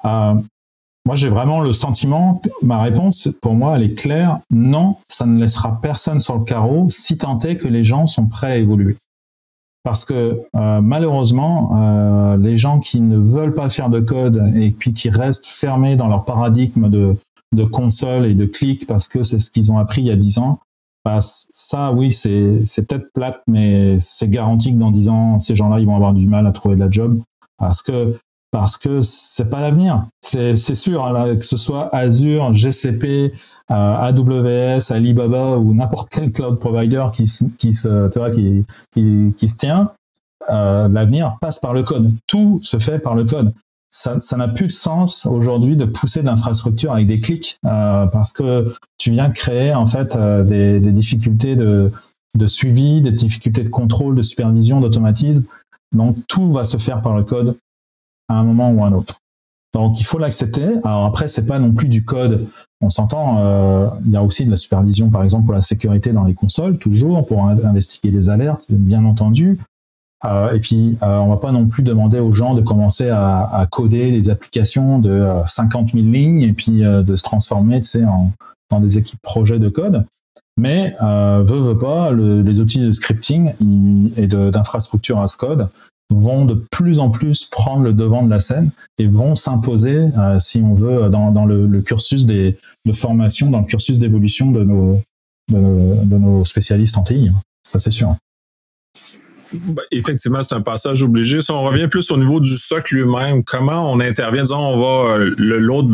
Euh, 0.04 0.34
moi, 1.06 1.16
j'ai 1.16 1.28
vraiment 1.28 1.60
le 1.60 1.72
sentiment, 1.72 2.42
ma 2.62 2.82
réponse, 2.82 3.28
pour 3.40 3.54
moi, 3.54 3.76
elle 3.76 3.84
est 3.84 3.94
claire. 3.94 4.40
Non, 4.50 4.96
ça 5.06 5.24
ne 5.24 5.40
laissera 5.40 5.80
personne 5.80 6.18
sur 6.20 6.36
le 6.36 6.44
carreau 6.44 6.88
si 6.90 7.16
tant 7.16 7.38
est 7.38 7.56
que 7.56 7.68
les 7.68 7.84
gens 7.84 8.06
sont 8.06 8.26
prêts 8.26 8.52
à 8.52 8.56
évoluer. 8.56 8.96
Parce 9.82 10.04
que 10.04 10.42
euh, 10.56 10.80
malheureusement, 10.80 11.70
euh, 11.74 12.36
les 12.36 12.56
gens 12.56 12.80
qui 12.80 13.00
ne 13.00 13.16
veulent 13.16 13.54
pas 13.54 13.70
faire 13.70 13.88
de 13.88 14.00
code 14.00 14.52
et 14.54 14.70
puis 14.72 14.92
qui 14.92 15.08
restent 15.08 15.46
fermés 15.46 15.96
dans 15.96 16.08
leur 16.08 16.24
paradigme 16.24 16.90
de, 16.90 17.16
de 17.54 17.64
console 17.64 18.26
et 18.26 18.34
de 18.34 18.44
clic 18.44 18.86
parce 18.86 19.08
que 19.08 19.22
c'est 19.22 19.38
ce 19.38 19.50
qu'ils 19.50 19.72
ont 19.72 19.78
appris 19.78 20.02
il 20.02 20.08
y 20.08 20.10
a 20.10 20.16
dix 20.16 20.38
ans, 20.38 20.58
bah, 21.04 21.18
ça, 21.20 21.92
oui, 21.92 22.12
c'est, 22.12 22.64
peut-être 22.86 23.12
plate, 23.14 23.40
mais 23.46 23.98
c'est 24.00 24.28
garanti 24.28 24.72
que 24.72 24.78
dans 24.78 24.90
10 24.90 25.08
ans, 25.08 25.38
ces 25.38 25.54
gens-là, 25.54 25.80
ils 25.80 25.86
vont 25.86 25.96
avoir 25.96 26.12
du 26.12 26.26
mal 26.26 26.46
à 26.46 26.52
trouver 26.52 26.74
de 26.74 26.80
la 26.80 26.90
job 26.90 27.20
parce 27.58 27.82
que 27.82 28.16
parce 28.52 28.76
que 28.76 29.00
c'est 29.00 29.48
pas 29.48 29.60
l'avenir. 29.60 30.08
C'est, 30.22 30.56
sûr, 30.56 31.06
hein, 31.06 31.36
que 31.36 31.44
ce 31.44 31.56
soit 31.56 31.94
Azure, 31.94 32.52
GCP, 32.52 33.32
euh, 33.70 33.74
AWS, 33.74 34.92
Alibaba 34.92 35.56
ou 35.56 35.72
n'importe 35.72 36.10
quel 36.10 36.32
cloud 36.32 36.58
provider 36.58 37.06
qui, 37.12 37.28
se, 37.28 37.44
tu 38.08 38.18
vois, 38.18 38.30
qui 38.32 39.48
se 39.48 39.56
tient, 39.56 39.92
euh, 40.48 40.88
l'avenir 40.88 41.36
passe 41.40 41.60
par 41.60 41.74
le 41.74 41.82
code. 41.82 42.12
Tout 42.26 42.58
se 42.62 42.78
fait 42.78 42.98
par 42.98 43.14
le 43.14 43.24
code 43.24 43.52
ça 43.90 44.36
n'a 44.36 44.46
plus 44.46 44.68
de 44.68 44.72
sens 44.72 45.26
aujourd'hui 45.26 45.76
de 45.76 45.84
pousser 45.84 46.22
l'infrastructure 46.22 46.92
avec 46.92 47.08
des 47.08 47.20
clics 47.20 47.58
euh, 47.66 48.06
parce 48.06 48.32
que 48.32 48.72
tu 48.98 49.10
viens 49.10 49.30
créer 49.30 49.74
en 49.74 49.86
fait 49.86 50.14
euh, 50.14 50.44
des, 50.44 50.92
difficultés 50.92 51.56
de, 51.56 51.90
de, 52.36 52.46
suivi, 52.46 53.00
des 53.00 53.10
difficultés 53.10 53.64
de 53.64 53.68
contrôle, 53.68 54.14
de 54.14 54.22
supervision, 54.22 54.80
d'automatisme. 54.80 55.46
Donc 55.92 56.16
tout 56.28 56.52
va 56.52 56.62
se 56.62 56.76
faire 56.76 57.02
par 57.02 57.16
le 57.16 57.24
code 57.24 57.56
à 58.28 58.34
un 58.34 58.44
moment 58.44 58.70
ou 58.70 58.84
à 58.84 58.86
un 58.86 58.92
autre. 58.92 59.20
Donc 59.74 60.00
il 60.00 60.04
faut 60.04 60.18
l'accepter. 60.18 60.68
Alors 60.84 61.04
après 61.04 61.26
c'est 61.26 61.46
pas 61.46 61.58
non 61.58 61.72
plus 61.72 61.88
du 61.88 62.04
code. 62.04 62.46
On 62.80 62.90
s'entend. 62.90 63.38
Euh, 63.40 63.88
il 64.06 64.12
y 64.12 64.16
a 64.16 64.22
aussi 64.22 64.44
de 64.44 64.50
la 64.50 64.56
supervision 64.56 65.10
par 65.10 65.24
exemple 65.24 65.46
pour 65.46 65.54
la 65.54 65.62
sécurité 65.62 66.12
dans 66.12 66.24
les 66.24 66.34
consoles 66.34 66.78
toujours 66.78 67.26
pour 67.26 67.44
investiguer 67.44 68.12
les 68.12 68.28
alertes 68.28 68.66
bien 68.70 69.04
entendu. 69.04 69.58
Euh, 70.24 70.52
et 70.52 70.60
puis, 70.60 70.98
euh, 71.02 71.18
on 71.18 71.28
va 71.28 71.36
pas 71.38 71.52
non 71.52 71.66
plus 71.66 71.82
demander 71.82 72.18
aux 72.18 72.32
gens 72.32 72.54
de 72.54 72.62
commencer 72.62 73.08
à, 73.08 73.48
à 73.52 73.66
coder 73.66 74.10
des 74.10 74.28
applications 74.28 74.98
de 74.98 75.26
50 75.46 75.92
000 75.92 76.04
lignes 76.04 76.42
et 76.42 76.52
puis 76.52 76.84
euh, 76.84 77.02
de 77.02 77.16
se 77.16 77.22
transformer, 77.22 77.80
tu 77.80 77.88
sais, 77.88 78.04
en, 78.04 78.32
dans 78.70 78.80
des 78.80 78.98
équipes 78.98 79.20
projets 79.22 79.58
de 79.58 79.68
code. 79.68 80.04
Mais 80.58 80.94
euh, 81.02 81.42
veut 81.42 81.58
veut 81.58 81.78
pas, 81.78 82.10
le, 82.10 82.42
les 82.42 82.60
outils 82.60 82.80
de 82.80 82.92
scripting 82.92 83.52
et 84.16 84.26
d'infrastructure 84.26 85.20
as 85.20 85.36
code 85.36 85.68
vont 86.12 86.44
de 86.44 86.54
plus 86.70 86.98
en 86.98 87.08
plus 87.10 87.44
prendre 87.44 87.82
le 87.84 87.92
devant 87.92 88.22
de 88.22 88.30
la 88.30 88.40
scène 88.40 88.70
et 88.98 89.06
vont 89.06 89.34
s'imposer, 89.36 90.08
euh, 90.18 90.38
si 90.38 90.60
on 90.60 90.74
veut, 90.74 91.08
dans, 91.08 91.30
dans 91.30 91.46
le, 91.46 91.66
le, 91.66 91.82
cursus 91.82 92.26
des, 92.26 92.58
de 92.84 92.92
formation, 92.92 93.48
dans 93.48 93.60
le 93.60 93.66
cursus 93.66 93.98
d'évolution 93.98 94.50
de 94.50 94.64
nos, 94.64 95.00
de 95.50 96.04
de 96.04 96.18
nos 96.18 96.44
spécialistes 96.44 96.98
en 96.98 97.04
TI. 97.04 97.30
Ça, 97.64 97.78
c'est 97.78 97.92
sûr. 97.92 98.16
Ben, 99.52 99.82
effectivement, 99.90 100.42
c'est 100.42 100.54
un 100.54 100.60
passage 100.60 101.02
obligé. 101.02 101.40
Si 101.40 101.50
on 101.50 101.62
revient 101.62 101.88
plus 101.88 102.10
au 102.10 102.16
niveau 102.16 102.40
du 102.40 102.56
socle 102.56 102.94
lui-même, 102.94 103.42
comment 103.42 103.92
on 103.92 103.98
intervient, 104.00 104.44
on 104.50 104.80
va 104.80 105.14
euh, 105.14 105.34
l'autre 105.38 105.88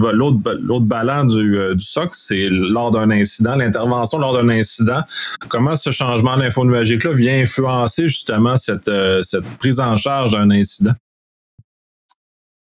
ballon 0.85 1.25
du, 1.25 1.59
euh, 1.59 1.75
du 1.75 1.85
socle, 1.85 2.13
c'est 2.13 2.49
lors 2.51 2.91
d'un 2.91 3.11
incident, 3.11 3.57
l'intervention 3.57 4.19
lors 4.19 4.35
d'un 4.35 4.49
incident. 4.51 5.01
Comment 5.49 5.77
ce 5.77 5.91
changement 5.91 6.37
d'info 6.37 6.65
nuagique-là 6.65 7.13
vient 7.15 7.41
influencer 7.41 8.09
justement 8.09 8.57
cette, 8.57 8.89
euh, 8.89 9.23
cette 9.23 9.47
prise 9.59 9.81
en 9.81 9.97
charge 9.97 10.33
d'un 10.33 10.51
incident? 10.51 10.93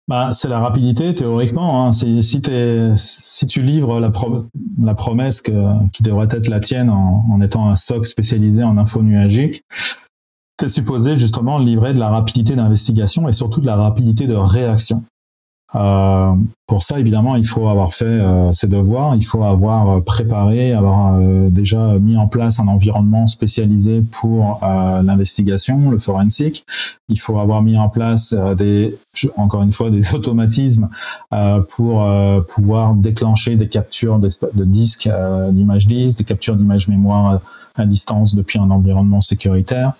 Bah, 0.09 0.31
c'est 0.33 0.49
la 0.49 0.59
rapidité 0.59 1.15
théoriquement. 1.15 1.87
Hein. 1.87 1.93
Si, 1.93 3.47
tu 3.47 3.61
livres 3.61 3.99
la, 3.99 4.93
promesse 4.93 5.41
qui 5.41 6.03
devrait 6.03 6.27
être 6.29 6.49
la 6.49 6.59
tienne 6.59 6.89
en, 6.89 7.25
en 7.31 7.41
étant 7.41 7.69
un 7.69 7.77
SOC 7.77 8.05
spécialisé 8.05 8.63
en 8.63 8.77
info 8.77 9.01
nuagique, 9.01 9.63
c'est 10.59 10.69
supposé 10.69 11.15
justement 11.15 11.57
livrer 11.57 11.93
de 11.93 11.99
la 11.99 12.09
rapidité 12.09 12.55
d'investigation 12.55 13.27
et 13.27 13.33
surtout 13.33 13.59
de 13.59 13.65
la 13.65 13.75
rapidité 13.75 14.27
de 14.27 14.35
réaction. 14.35 15.03
Euh, 15.75 16.33
pour 16.67 16.83
ça, 16.83 16.99
évidemment, 16.99 17.35
il 17.35 17.45
faut 17.45 17.67
avoir 17.67 17.93
fait 17.93 18.05
euh, 18.05 18.51
ses 18.53 18.67
devoirs, 18.67 19.15
il 19.15 19.25
faut 19.25 19.43
avoir 19.43 19.89
euh, 19.89 20.01
préparé, 20.01 20.71
avoir 20.71 21.19
déjà 21.49 21.97
mis 21.99 22.15
en 22.15 22.27
place 22.27 22.59
un 22.59 22.67
environnement 22.67 23.27
spécialisé 23.27 24.01
pour 24.01 24.59
l'investigation, 24.61 25.89
le 25.89 25.97
forensic. 25.97 26.65
Il 27.09 27.19
faut 27.19 27.39
avoir 27.39 27.61
mis 27.61 27.77
en 27.77 27.89
place 27.89 28.35
des, 28.57 28.97
encore 29.35 29.63
une 29.63 29.71
fois, 29.71 29.89
des 29.89 30.13
automatismes 30.15 30.89
pour 31.69 32.07
pouvoir 32.47 32.93
déclencher 32.95 33.55
des 33.55 33.67
captures 33.67 34.19
de, 34.19 34.29
de 34.53 34.65
disques, 34.65 35.09
d'images 35.51 35.87
disques, 35.87 36.19
des 36.19 36.23
captures 36.23 36.55
d'images 36.55 36.87
mémoire 36.87 37.39
à 37.75 37.85
distance 37.85 38.35
depuis 38.35 38.59
un 38.59 38.69
environnement 38.69 39.21
sécuritaire. 39.21 39.93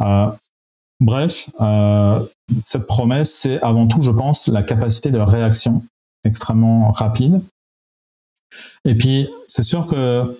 Euh, 0.00 0.30
bref, 1.00 1.50
euh, 1.60 2.24
cette 2.60 2.86
promesse, 2.86 3.32
c'est 3.32 3.60
avant 3.62 3.86
tout, 3.86 4.02
je 4.02 4.10
pense, 4.10 4.48
la 4.48 4.62
capacité 4.62 5.10
de 5.10 5.18
réaction 5.18 5.82
extrêmement 6.24 6.90
rapide. 6.90 7.42
Et 8.84 8.94
puis, 8.94 9.28
c'est 9.46 9.62
sûr 9.62 9.86
que 9.86 10.38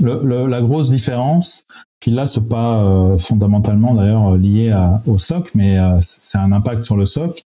la 0.00 0.60
grosse 0.60 0.90
différence, 0.90 1.66
puis 2.00 2.10
là, 2.10 2.26
c'est 2.26 2.48
pas 2.48 2.82
euh, 2.82 3.18
fondamentalement 3.18 3.94
d'ailleurs 3.94 4.36
lié 4.36 4.74
au 5.06 5.18
SOC, 5.18 5.54
mais 5.54 5.78
euh, 5.78 5.98
c'est 6.00 6.38
un 6.38 6.50
impact 6.50 6.82
sur 6.82 6.96
le 6.96 7.06
SOC, 7.06 7.42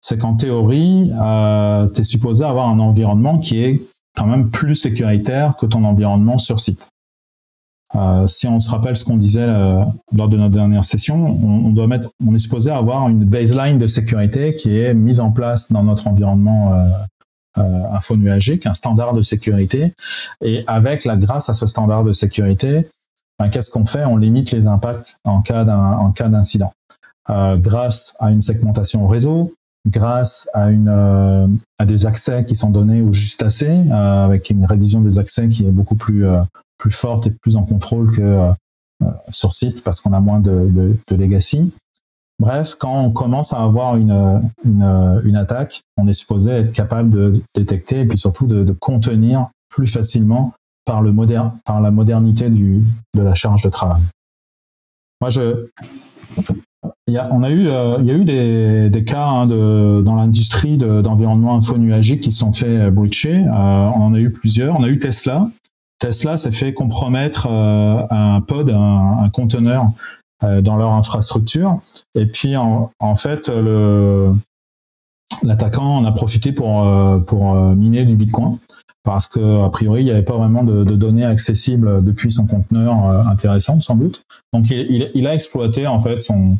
c'est 0.00 0.18
qu'en 0.18 0.34
théorie, 0.34 1.12
euh, 1.20 1.86
tu 1.88 2.00
es 2.00 2.04
supposé 2.04 2.44
avoir 2.44 2.68
un 2.68 2.78
environnement 2.80 3.38
qui 3.38 3.62
est 3.62 3.82
quand 4.16 4.26
même 4.26 4.50
plus 4.50 4.76
sécuritaire 4.76 5.56
que 5.56 5.66
ton 5.66 5.84
environnement 5.84 6.38
sur 6.38 6.58
site. 6.58 6.88
Euh, 7.94 8.26
si 8.26 8.46
on 8.46 8.58
se 8.58 8.70
rappelle 8.70 8.96
ce 8.96 9.04
qu'on 9.04 9.16
disait 9.16 9.42
euh, 9.42 9.84
lors 10.14 10.28
de 10.28 10.36
notre 10.36 10.54
dernière 10.54 10.84
session, 10.84 11.26
on, 11.26 11.66
on, 11.66 11.70
doit 11.70 11.86
mettre, 11.86 12.10
on 12.26 12.34
est 12.34 12.38
supposé 12.38 12.70
avoir 12.70 13.08
une 13.08 13.24
baseline 13.24 13.78
de 13.78 13.86
sécurité 13.86 14.54
qui 14.54 14.78
est 14.78 14.94
mise 14.94 15.20
en 15.20 15.30
place 15.30 15.70
dans 15.70 15.82
notre 15.82 16.06
environnement 16.08 16.74
euh, 16.74 16.84
euh 17.58 17.82
info 17.92 18.16
nuagique, 18.16 18.66
un 18.66 18.72
standard 18.72 19.12
de 19.12 19.20
sécurité. 19.20 19.92
Et 20.42 20.64
avec 20.66 21.04
la 21.04 21.16
grâce 21.16 21.50
à 21.50 21.54
ce 21.54 21.66
standard 21.66 22.02
de 22.04 22.12
sécurité, 22.12 22.88
ben, 23.38 23.50
qu'est-ce 23.50 23.70
qu'on 23.70 23.84
fait? 23.84 24.06
On 24.06 24.16
limite 24.16 24.52
les 24.52 24.66
impacts 24.66 25.18
en 25.24 25.42
cas 25.42 25.66
en 25.66 26.12
cas 26.12 26.28
d'incident. 26.28 26.72
Euh, 27.28 27.56
grâce 27.56 28.16
à 28.20 28.30
une 28.30 28.40
segmentation 28.40 29.06
réseau, 29.06 29.52
grâce 29.86 30.48
à, 30.54 30.70
une, 30.70 30.88
à 30.88 31.84
des 31.84 32.06
accès 32.06 32.46
qui 32.46 32.56
sont 32.56 32.70
donnés 32.70 33.02
au 33.02 33.12
juste 33.12 33.42
assez, 33.42 33.90
avec 33.90 34.48
une 34.48 34.64
révision 34.64 35.02
des 35.02 35.18
accès 35.18 35.48
qui 35.48 35.66
est 35.66 35.72
beaucoup 35.72 35.96
plus 35.96 36.24
plus 36.82 36.90
forte 36.90 37.28
et 37.28 37.30
plus 37.30 37.54
en 37.54 37.62
contrôle 37.62 38.10
que 38.10 38.20
euh, 38.20 38.52
euh, 39.02 39.06
sur 39.30 39.52
site 39.52 39.84
parce 39.84 40.00
qu'on 40.00 40.12
a 40.12 40.18
moins 40.18 40.40
de, 40.40 40.96
legacy. 41.10 41.72
Bref, 42.40 42.74
quand 42.74 43.04
on 43.04 43.12
commence 43.12 43.52
à 43.52 43.62
avoir 43.62 43.96
une, 43.96 44.42
une, 44.64 45.20
une, 45.24 45.36
attaque, 45.36 45.82
on 45.96 46.08
est 46.08 46.12
supposé 46.12 46.50
être 46.50 46.72
capable 46.72 47.10
de 47.10 47.40
détecter 47.54 48.00
et 48.00 48.04
puis 48.04 48.18
surtout 48.18 48.46
de, 48.46 48.72
contenir 48.72 49.48
plus 49.68 49.86
facilement 49.86 50.54
par, 50.84 51.02
le 51.02 51.12
moderne, 51.12 51.52
par 51.64 51.80
la 51.80 51.92
modernité 51.92 52.50
du, 52.50 52.82
de 53.14 53.22
la 53.22 53.34
charge 53.34 53.62
de 53.62 53.70
travail. 53.70 54.02
moi, 55.20 55.30
je, 55.30 55.68
il 57.06 57.14
y 57.14 57.18
a, 57.18 57.28
on 57.32 57.42
a 57.42 57.50
eu, 57.50 57.68
euh, 57.68 57.98
y 58.02 58.10
a 58.10 58.14
eu 58.14 58.24
des, 58.24 58.90
des 58.90 59.04
cas 59.04 59.26
hein, 59.26 59.46
de, 59.46 60.02
dans 60.02 60.16
l'industrie 60.16 60.78
d'environnement 60.78 61.54
infonuagique 61.56 62.22
qui 62.22 62.32
sont 62.32 62.52
fait 62.52 62.66
euh, 62.66 62.90
breacher. 62.90 63.34
Euh, 63.34 63.50
on 63.50 64.02
en 64.02 64.14
a 64.14 64.18
eu 64.18 64.32
plusieurs. 64.32 64.78
On 64.78 64.82
a 64.82 64.88
eu 64.88 64.98
Tesla. 64.98 65.48
Tesla 66.02 66.36
s'est 66.36 66.52
fait 66.52 66.74
compromettre 66.74 67.46
euh, 67.50 68.02
un 68.10 68.40
pod, 68.40 68.70
un, 68.70 69.28
conteneur 69.32 69.86
dans 70.62 70.74
leur 70.74 70.90
infrastructure. 70.90 71.78
Et 72.16 72.26
puis, 72.26 72.56
en, 72.56 72.90
fait, 73.14 73.48
l'attaquant 75.44 75.98
en 75.98 76.04
a 76.04 76.10
profité 76.10 76.50
pour, 76.50 76.84
pour 77.26 77.54
miner 77.54 78.04
du 78.04 78.16
Bitcoin 78.16 78.58
parce 79.04 79.26
que 79.26 79.64
a 79.64 79.70
priori 79.70 80.02
il 80.02 80.04
n'y 80.04 80.10
avait 80.10 80.22
pas 80.22 80.36
vraiment 80.36 80.62
de, 80.62 80.84
données 80.84 81.24
accessibles 81.24 82.04
depuis 82.04 82.30
son 82.30 82.46
conteneur 82.46 83.08
euh, 83.08 83.24
intéressantes 83.24 83.82
sans 83.82 83.96
doute. 83.96 84.22
Donc 84.52 84.70
il, 84.70 85.26
a 85.26 85.34
exploité 85.34 85.86
en 85.86 85.98
fait 85.98 86.20
son, 86.20 86.58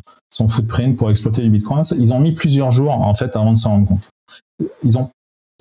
footprint 0.48 0.96
pour 0.96 1.10
exploiter 1.10 1.42
du 1.42 1.50
Bitcoin. 1.50 1.82
Ils 1.98 2.12
ont 2.12 2.18
mis 2.18 2.32
plusieurs 2.32 2.70
jours 2.70 2.92
en 2.92 3.14
fait 3.14 3.36
avant 3.36 3.52
de 3.52 3.58
s'en 3.58 3.70
rendre 3.70 3.88
compte. 3.88 4.10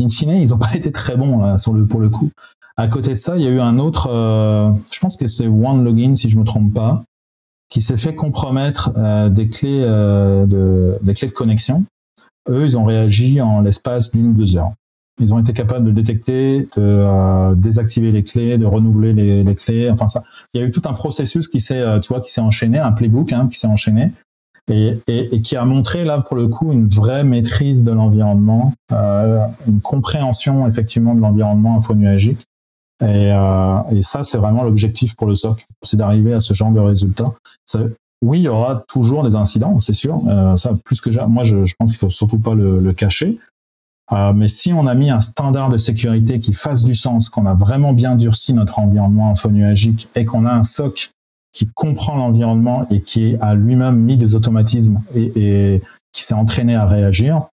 In 0.01 0.09
fine, 0.09 0.31
ils 0.31 0.49
n'ont 0.49 0.57
pas 0.57 0.73
été 0.75 0.91
très 0.91 1.15
bons 1.15 1.55
pour 1.87 1.99
le 1.99 2.09
coup. 2.09 2.31
À 2.77 2.87
côté 2.87 3.11
de 3.11 3.19
ça, 3.19 3.37
il 3.37 3.43
y 3.43 3.47
a 3.47 3.49
eu 3.49 3.59
un 3.59 3.79
autre, 3.79 4.07
euh, 4.09 4.71
je 4.91 4.99
pense 4.99 5.17
que 5.17 5.27
c'est 5.27 5.47
OneLogin 5.47 6.15
si 6.15 6.29
je 6.29 6.37
me 6.37 6.43
trompe 6.43 6.73
pas, 6.73 7.03
qui 7.69 7.81
s'est 7.81 7.97
fait 7.97 8.15
compromettre 8.15 8.91
euh, 8.97 9.29
des 9.29 9.49
clés 9.49 9.81
euh, 9.83 10.45
de 10.45 10.97
des 11.01 11.13
clés 11.13 11.27
de 11.27 11.33
connexion. 11.33 11.83
Eux, 12.49 12.63
ils 12.63 12.77
ont 12.77 12.85
réagi 12.85 13.39
en 13.41 13.61
l'espace 13.61 14.11
d'une 14.11 14.29
ou 14.29 14.33
deux 14.33 14.57
heures. 14.57 14.73
Ils 15.21 15.33
ont 15.33 15.39
été 15.39 15.53
capables 15.53 15.85
de 15.85 15.91
détecter, 15.91 16.61
de 16.61 16.67
euh, 16.77 17.53
désactiver 17.55 18.11
les 18.11 18.23
clés, 18.23 18.57
de 18.57 18.65
renouveler 18.65 19.13
les, 19.13 19.43
les, 19.43 19.55
clés. 19.55 19.89
Enfin, 19.89 20.07
ça, 20.07 20.23
il 20.53 20.61
y 20.61 20.63
a 20.63 20.67
eu 20.67 20.71
tout 20.71 20.81
un 20.85 20.93
processus 20.93 21.47
qui 21.47 21.59
s'est, 21.59 21.79
euh, 21.79 21.99
tu 21.99 22.09
vois, 22.09 22.21
qui 22.21 22.31
s'est 22.31 22.41
enchaîné, 22.41 22.79
un 22.79 22.91
playbook 22.91 23.31
hein, 23.33 23.47
qui 23.49 23.59
s'est 23.59 23.67
enchaîné 23.67 24.11
et, 24.69 24.97
et, 25.07 25.35
et, 25.35 25.41
qui 25.41 25.55
a 25.55 25.65
montré 25.65 26.05
là 26.05 26.19
pour 26.19 26.35
le 26.35 26.47
coup 26.47 26.71
une 26.71 26.87
vraie 26.87 27.23
maîtrise 27.23 27.83
de 27.83 27.91
l'environnement, 27.91 28.73
euh, 28.91 29.45
une 29.67 29.81
compréhension 29.81 30.67
effectivement 30.67 31.13
de 31.13 31.21
l'environnement 31.21 31.75
infonuagique. 31.77 32.45
Et, 33.01 33.31
euh, 33.31 33.81
et 33.91 34.01
ça, 34.01 34.23
c'est 34.23 34.37
vraiment 34.37 34.63
l'objectif 34.63 35.15
pour 35.15 35.27
le 35.27 35.35
SOC, 35.35 35.65
c'est 35.81 35.97
d'arriver 35.97 36.33
à 36.33 36.39
ce 36.39 36.53
genre 36.53 36.71
de 36.71 36.79
résultat. 36.79 37.33
Oui, 38.23 38.39
il 38.39 38.43
y 38.43 38.47
aura 38.47 38.83
toujours 38.87 39.23
des 39.23 39.35
incidents, 39.35 39.79
c'est 39.79 39.93
sûr. 39.93 40.21
Euh, 40.27 40.55
ça, 40.55 40.77
plus 40.85 41.01
que 41.01 41.09
moi, 41.25 41.43
je, 41.43 41.73
pense 41.77 41.89
qu'il 41.89 41.97
faut 41.97 42.09
surtout 42.09 42.37
pas 42.37 42.53
le, 42.53 42.93
cacher. 42.93 43.39
Euh, 44.11 44.33
mais 44.33 44.47
si 44.47 44.73
on 44.73 44.85
a 44.85 44.93
mis 44.93 45.09
un 45.09 45.21
standard 45.21 45.69
de 45.69 45.77
sécurité 45.77 46.39
qui 46.39 46.53
fasse 46.53 46.83
du 46.83 46.93
sens, 46.93 47.29
qu'on 47.29 47.47
a 47.47 47.55
vraiment 47.55 47.93
bien 47.93 48.15
durci 48.15 48.53
notre 48.53 48.77
environnement 48.77 49.31
infonuagique 49.31 50.09
et 50.15 50.25
qu'on 50.25 50.45
a 50.45 50.53
un 50.53 50.63
SOC 50.63 51.11
qui 51.53 51.67
comprend 51.73 52.15
l'environnement 52.15 52.87
et 52.91 53.01
qui 53.01 53.35
a 53.41 53.55
lui-même 53.55 53.95
mis 53.95 54.17
des 54.17 54.35
automatismes 54.35 55.01
et 55.15 55.81
qui 56.13 56.23
s'est 56.23 56.33
entraîné 56.33 56.75
à 56.75 56.85
réagir, 56.85 57.47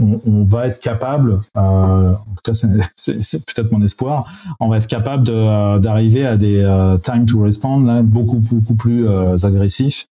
on, 0.00 0.44
va 0.44 0.66
être 0.66 0.80
capable, 0.80 1.40
euh, 1.56 2.12
en 2.12 2.14
tout 2.14 2.42
cas 2.44 2.52
c'est 2.96 3.44
peut-être 3.46 3.72
mon 3.72 3.82
espoir, 3.82 4.30
on 4.60 4.68
va 4.68 4.78
être 4.78 4.86
capable 4.86 5.26
euh, 5.30 5.78
d'arriver 5.78 6.26
à 6.26 6.36
des 6.36 6.60
euh, 6.60 6.98
time 6.98 7.26
to 7.26 7.40
respond 7.40 7.80
là, 7.80 8.02
beaucoup 8.02 8.40
beaucoup 8.40 8.74
plus 8.74 9.08
euh, 9.08 9.36
agressifs, 9.42 10.06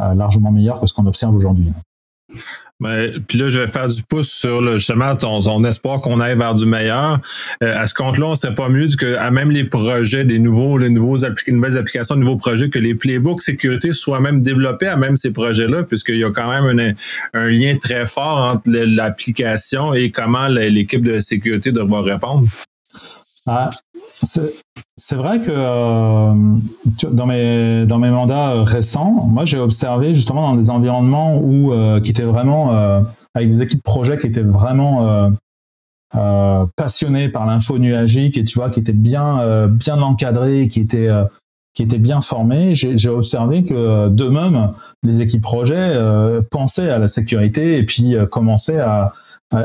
euh, 0.00 0.14
largement 0.14 0.50
meilleurs 0.50 0.80
que 0.80 0.86
ce 0.86 0.94
qu'on 0.94 1.06
observe 1.06 1.34
aujourd'hui. 1.34 1.72
Mais, 2.80 3.12
puis 3.28 3.38
là, 3.38 3.50
je 3.50 3.60
vais 3.60 3.66
faire 3.66 3.88
du 3.88 4.02
pouce 4.02 4.30
sur 4.30 4.62
le, 4.62 4.78
justement 4.78 5.14
ton, 5.14 5.42
ton 5.42 5.62
espoir 5.64 6.00
qu'on 6.00 6.18
aille 6.18 6.36
vers 6.36 6.54
du 6.54 6.64
meilleur. 6.64 7.20
Euh, 7.62 7.78
à 7.78 7.86
ce 7.86 7.92
compte-là, 7.92 8.26
on 8.28 8.34
serait 8.34 8.54
pas 8.54 8.70
mieux 8.70 8.88
que 8.96 9.16
à 9.16 9.30
même 9.30 9.50
les 9.50 9.64
projets 9.64 10.24
des 10.24 10.38
nouveaux, 10.38 10.78
les 10.78 10.88
nouveaux 10.88 11.24
appli 11.24 11.52
nouvelles 11.52 11.76
applications, 11.76 12.16
nouveaux 12.16 12.36
projets, 12.36 12.70
que 12.70 12.78
les 12.78 12.94
playbooks 12.94 13.42
sécurité 13.42 13.92
soient 13.92 14.20
même 14.20 14.42
développés 14.42 14.88
à 14.88 14.96
même 14.96 15.16
ces 15.16 15.32
projets-là, 15.32 15.82
puisqu'il 15.82 16.16
y 16.16 16.24
a 16.24 16.30
quand 16.30 16.50
même 16.50 16.78
un, 16.78 17.38
un 17.38 17.48
lien 17.48 17.76
très 17.76 18.06
fort 18.06 18.38
entre 18.54 18.70
l'application 18.70 19.92
et 19.92 20.10
comment 20.10 20.48
l'équipe 20.48 21.04
de 21.04 21.20
sécurité 21.20 21.72
devra 21.72 22.00
répondre. 22.00 22.46
Ah, 23.52 23.70
c'est 24.22 25.16
vrai 25.16 25.40
que 25.40 25.50
euh, 25.50 26.32
dans 27.10 27.26
mes 27.26 27.84
dans 27.84 27.98
mes 27.98 28.10
mandats 28.10 28.62
récents, 28.62 29.26
moi 29.26 29.44
j'ai 29.44 29.58
observé 29.58 30.14
justement 30.14 30.42
dans 30.42 30.54
des 30.54 30.70
environnements 30.70 31.36
où 31.36 31.72
euh, 31.72 32.00
qui 32.00 32.12
étaient 32.12 32.22
vraiment 32.22 32.72
euh, 32.72 33.00
avec 33.34 33.50
des 33.50 33.62
équipes 33.62 33.82
projet 33.82 34.18
qui 34.18 34.28
étaient 34.28 34.42
vraiment 34.42 35.08
euh, 35.08 35.30
euh, 36.14 36.64
passionnées 36.76 37.28
par 37.28 37.44
l'info 37.44 37.80
nuagique 37.80 38.38
et 38.38 38.44
tu 38.44 38.56
vois 38.56 38.70
qui 38.70 38.78
étaient 38.78 38.92
bien 38.92 39.40
euh, 39.40 39.66
bien 39.66 40.00
encadrées, 40.00 40.68
qui 40.68 40.78
étaient 40.78 41.10
qui 41.74 41.82
étaient 41.82 41.98
bien 41.98 42.20
formées. 42.20 42.76
J'ai 42.76 43.08
observé 43.08 43.64
que 43.64 44.10
d'eux-mêmes 44.10 44.70
les 45.02 45.22
équipes 45.22 45.42
projet 45.42 45.92
pensaient 46.52 46.90
à 46.90 46.98
la 46.98 47.08
sécurité 47.08 47.78
et 47.78 47.84
puis 47.84 48.14
commençaient 48.30 48.80
à 48.80 49.12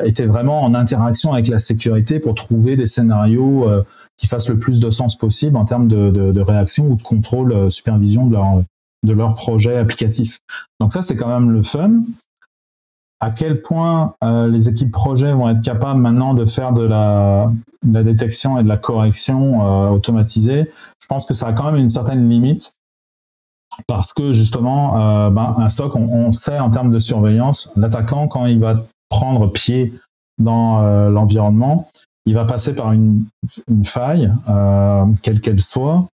étaient 0.03 0.25
vraiment 0.25 0.63
en 0.63 0.73
interaction 0.73 1.33
avec 1.33 1.47
la 1.47 1.59
sécurité 1.59 2.19
pour 2.19 2.35
trouver 2.35 2.75
des 2.75 2.87
scénarios 2.87 3.69
euh, 3.69 3.83
qui 4.17 4.27
fassent 4.27 4.49
le 4.49 4.57
plus 4.57 4.79
de 4.79 4.89
sens 4.89 5.15
possible 5.15 5.57
en 5.57 5.65
termes 5.65 5.87
de, 5.87 6.09
de, 6.09 6.41
réaction 6.41 6.87
ou 6.87 6.95
de 6.95 7.03
contrôle, 7.03 7.51
euh, 7.51 7.69
supervision 7.69 8.25
de 8.25 9.13
leur, 9.13 9.33
projet 9.35 9.77
applicatif. 9.77 10.39
Donc 10.79 10.91
ça, 10.91 11.01
c'est 11.01 11.15
quand 11.15 11.27
même 11.27 11.51
le 11.51 11.61
fun. 11.61 12.01
À 13.19 13.31
quel 13.31 13.61
point 13.61 14.15
euh, 14.23 14.47
les 14.47 14.69
équipes 14.69 14.91
projet 14.91 15.33
vont 15.33 15.49
être 15.49 15.61
capables 15.61 15.99
maintenant 15.99 16.33
de 16.33 16.45
faire 16.45 16.73
de 16.73 16.83
la, 16.83 17.51
détection 17.83 18.59
et 18.59 18.63
de 18.63 18.67
la 18.67 18.77
correction 18.77 19.61
euh, 19.61 19.89
automatisée, 19.89 20.69
je 20.99 21.07
pense 21.07 21.25
que 21.25 21.33
ça 21.33 21.47
a 21.47 21.53
quand 21.53 21.71
même 21.71 21.81
une 21.81 21.89
certaine 21.89 22.27
limite 22.29 22.75
parce 23.87 24.13
que 24.13 24.33
justement, 24.33 24.99
euh, 24.99 25.29
ben, 25.29 25.55
un 25.57 25.69
SOC, 25.69 25.95
on, 25.95 26.31
sait 26.31 26.59
en 26.59 26.69
termes 26.69 26.91
de 26.91 26.99
surveillance, 26.99 27.71
l'attaquant, 27.75 28.27
quand 28.27 28.45
il 28.45 28.59
va 28.59 28.85
prendre 29.09 29.51
pied 29.51 29.93
dans 30.37 30.81
euh, 30.81 31.09
l'environnement, 31.09 31.89
il 32.25 32.33
va 32.33 32.45
passer 32.45 32.75
par 32.75 32.91
une, 32.91 33.25
faille, 33.83 34.31
euh, 34.49 35.05
quelle 35.21 35.41
qu'elle 35.41 35.61
soit, 35.61 36.07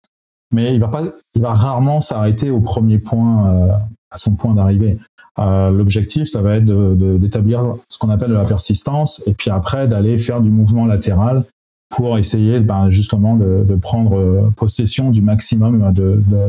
mais 0.51 0.73
il 0.73 0.79
va 0.79 0.87
pas, 0.87 1.03
il 1.35 1.41
va 1.41 1.53
rarement 1.53 2.01
s'arrêter 2.01 2.49
au 2.49 2.59
premier 2.59 2.97
point, 2.97 3.49
euh, 3.49 3.71
à 4.11 4.17
son 4.17 4.35
point 4.35 4.53
d'arrivée. 4.53 4.97
L'objectif, 5.37 6.25
ça 6.25 6.41
va 6.41 6.57
être 6.57 6.65
d'établir 6.65 7.63
de, 7.63 7.67
de, 7.69 7.73
ce 7.87 7.97
qu'on 7.97 8.09
appelle 8.09 8.31
la 8.31 8.43
persistance, 8.43 9.23
et 9.25 9.33
puis 9.33 9.49
après 9.49 9.87
d'aller 9.87 10.17
faire 10.17 10.41
du 10.41 10.49
mouvement 10.49 10.85
latéral 10.85 11.45
pour 11.87 12.17
essayer 12.17 12.59
ben, 12.59 12.89
justement 12.89 13.37
de, 13.37 13.63
de, 13.63 13.75
prendre 13.75 14.51
possession 14.57 15.11
du 15.11 15.21
maximum 15.21 15.93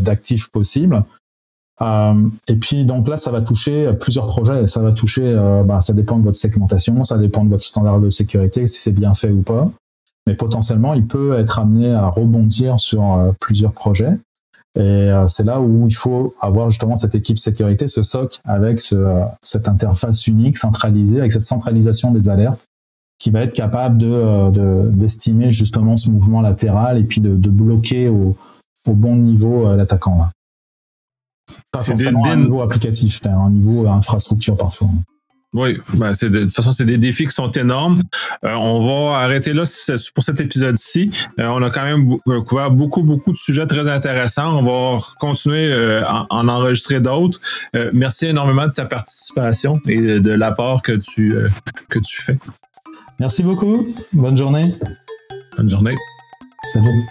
d'actifs 0.00 0.50
possibles 0.50 1.04
et 1.82 2.56
puis 2.56 2.84
donc 2.84 3.08
là, 3.08 3.16
ça 3.16 3.30
va 3.30 3.40
toucher 3.40 3.92
plusieurs 3.98 4.26
projets. 4.26 4.66
Ça 4.66 4.82
va 4.82 4.92
toucher, 4.92 5.24
euh, 5.24 5.62
bah, 5.62 5.80
ça 5.80 5.94
dépend 5.94 6.18
de 6.18 6.24
votre 6.24 6.38
segmentation, 6.38 7.04
ça 7.04 7.16
dépend 7.16 7.44
de 7.44 7.50
votre 7.50 7.64
standard 7.64 8.00
de 8.00 8.10
sécurité, 8.10 8.66
si 8.66 8.80
c'est 8.80 8.92
bien 8.92 9.14
fait 9.14 9.30
ou 9.30 9.42
pas. 9.42 9.70
Mais 10.26 10.34
potentiellement, 10.34 10.94
il 10.94 11.06
peut 11.06 11.38
être 11.38 11.58
amené 11.58 11.92
à 11.92 12.08
rebondir 12.08 12.78
sur 12.78 13.14
euh, 13.14 13.32
plusieurs 13.40 13.72
projets. 13.72 14.12
Et 14.76 14.80
euh, 14.80 15.26
c'est 15.26 15.44
là 15.44 15.60
où 15.60 15.86
il 15.88 15.94
faut 15.94 16.34
avoir 16.40 16.70
justement 16.70 16.96
cette 16.96 17.14
équipe 17.14 17.38
sécurité, 17.38 17.88
ce 17.88 18.02
SOC, 18.02 18.40
avec 18.44 18.80
ce, 18.80 18.94
euh, 18.94 19.24
cette 19.42 19.66
interface 19.66 20.26
unique, 20.26 20.58
centralisée, 20.58 21.18
avec 21.18 21.32
cette 21.32 21.42
centralisation 21.42 22.12
des 22.12 22.28
alertes, 22.28 22.68
qui 23.18 23.30
va 23.30 23.42
être 23.42 23.54
capable 23.54 23.98
de 23.98 24.90
d'estimer 24.92 25.46
de, 25.46 25.50
justement 25.50 25.96
ce 25.96 26.10
mouvement 26.10 26.40
latéral 26.40 26.96
et 26.98 27.04
puis 27.04 27.20
de, 27.20 27.34
de 27.34 27.50
bloquer 27.50 28.08
au, 28.08 28.36
au 28.86 28.92
bon 28.92 29.16
niveau 29.16 29.74
l'attaquant. 29.76 30.28
Pas 31.72 31.82
forcément 31.82 32.22
des, 32.22 32.30
un 32.30 32.36
niveau 32.36 32.62
applicatif, 32.62 33.20
un 33.26 33.50
niveau 33.50 33.88
infrastructure 33.88 34.56
parfois. 34.56 34.88
Oui, 35.52 35.78
ben 35.94 36.14
c'est 36.14 36.30
de, 36.30 36.40
de, 36.40 36.44
toute 36.44 36.54
façon, 36.54 36.70
c'est 36.70 36.84
des 36.84 36.98
défis 36.98 37.26
qui 37.26 37.34
sont 37.34 37.50
énormes. 37.50 38.02
Euh, 38.44 38.54
on 38.54 38.86
va 38.86 39.18
arrêter 39.18 39.52
là 39.52 39.64
pour 40.14 40.22
cet 40.22 40.40
épisode-ci. 40.40 41.10
Euh, 41.40 41.48
on 41.48 41.60
a 41.62 41.70
quand 41.70 41.82
même 41.82 42.16
euh, 42.28 42.40
couvert 42.42 42.70
beaucoup, 42.70 43.02
beaucoup 43.02 43.32
de 43.32 43.36
sujets 43.36 43.66
très 43.66 43.88
intéressants. 43.88 44.56
On 44.58 44.62
va 44.62 45.00
continuer 45.18 45.72
euh, 45.72 46.04
à 46.06 46.26
en 46.30 46.46
enregistrer 46.46 47.00
d'autres. 47.00 47.40
Merci 47.92 48.26
énormément 48.26 48.66
de 48.66 48.72
ta 48.72 48.84
participation 48.84 49.80
et 49.88 50.00
de, 50.00 50.18
de 50.20 50.30
l'apport 50.30 50.82
que 50.82 50.92
tu, 50.92 51.34
que 51.88 51.98
tu 51.98 52.22
fais. 52.22 52.38
Merci 53.18 53.42
beaucoup. 53.42 53.88
Bonne 54.12 54.36
journée. 54.36 54.72
Bonne 55.56 55.68
journée. 55.68 55.96
Salut. 56.72 57.04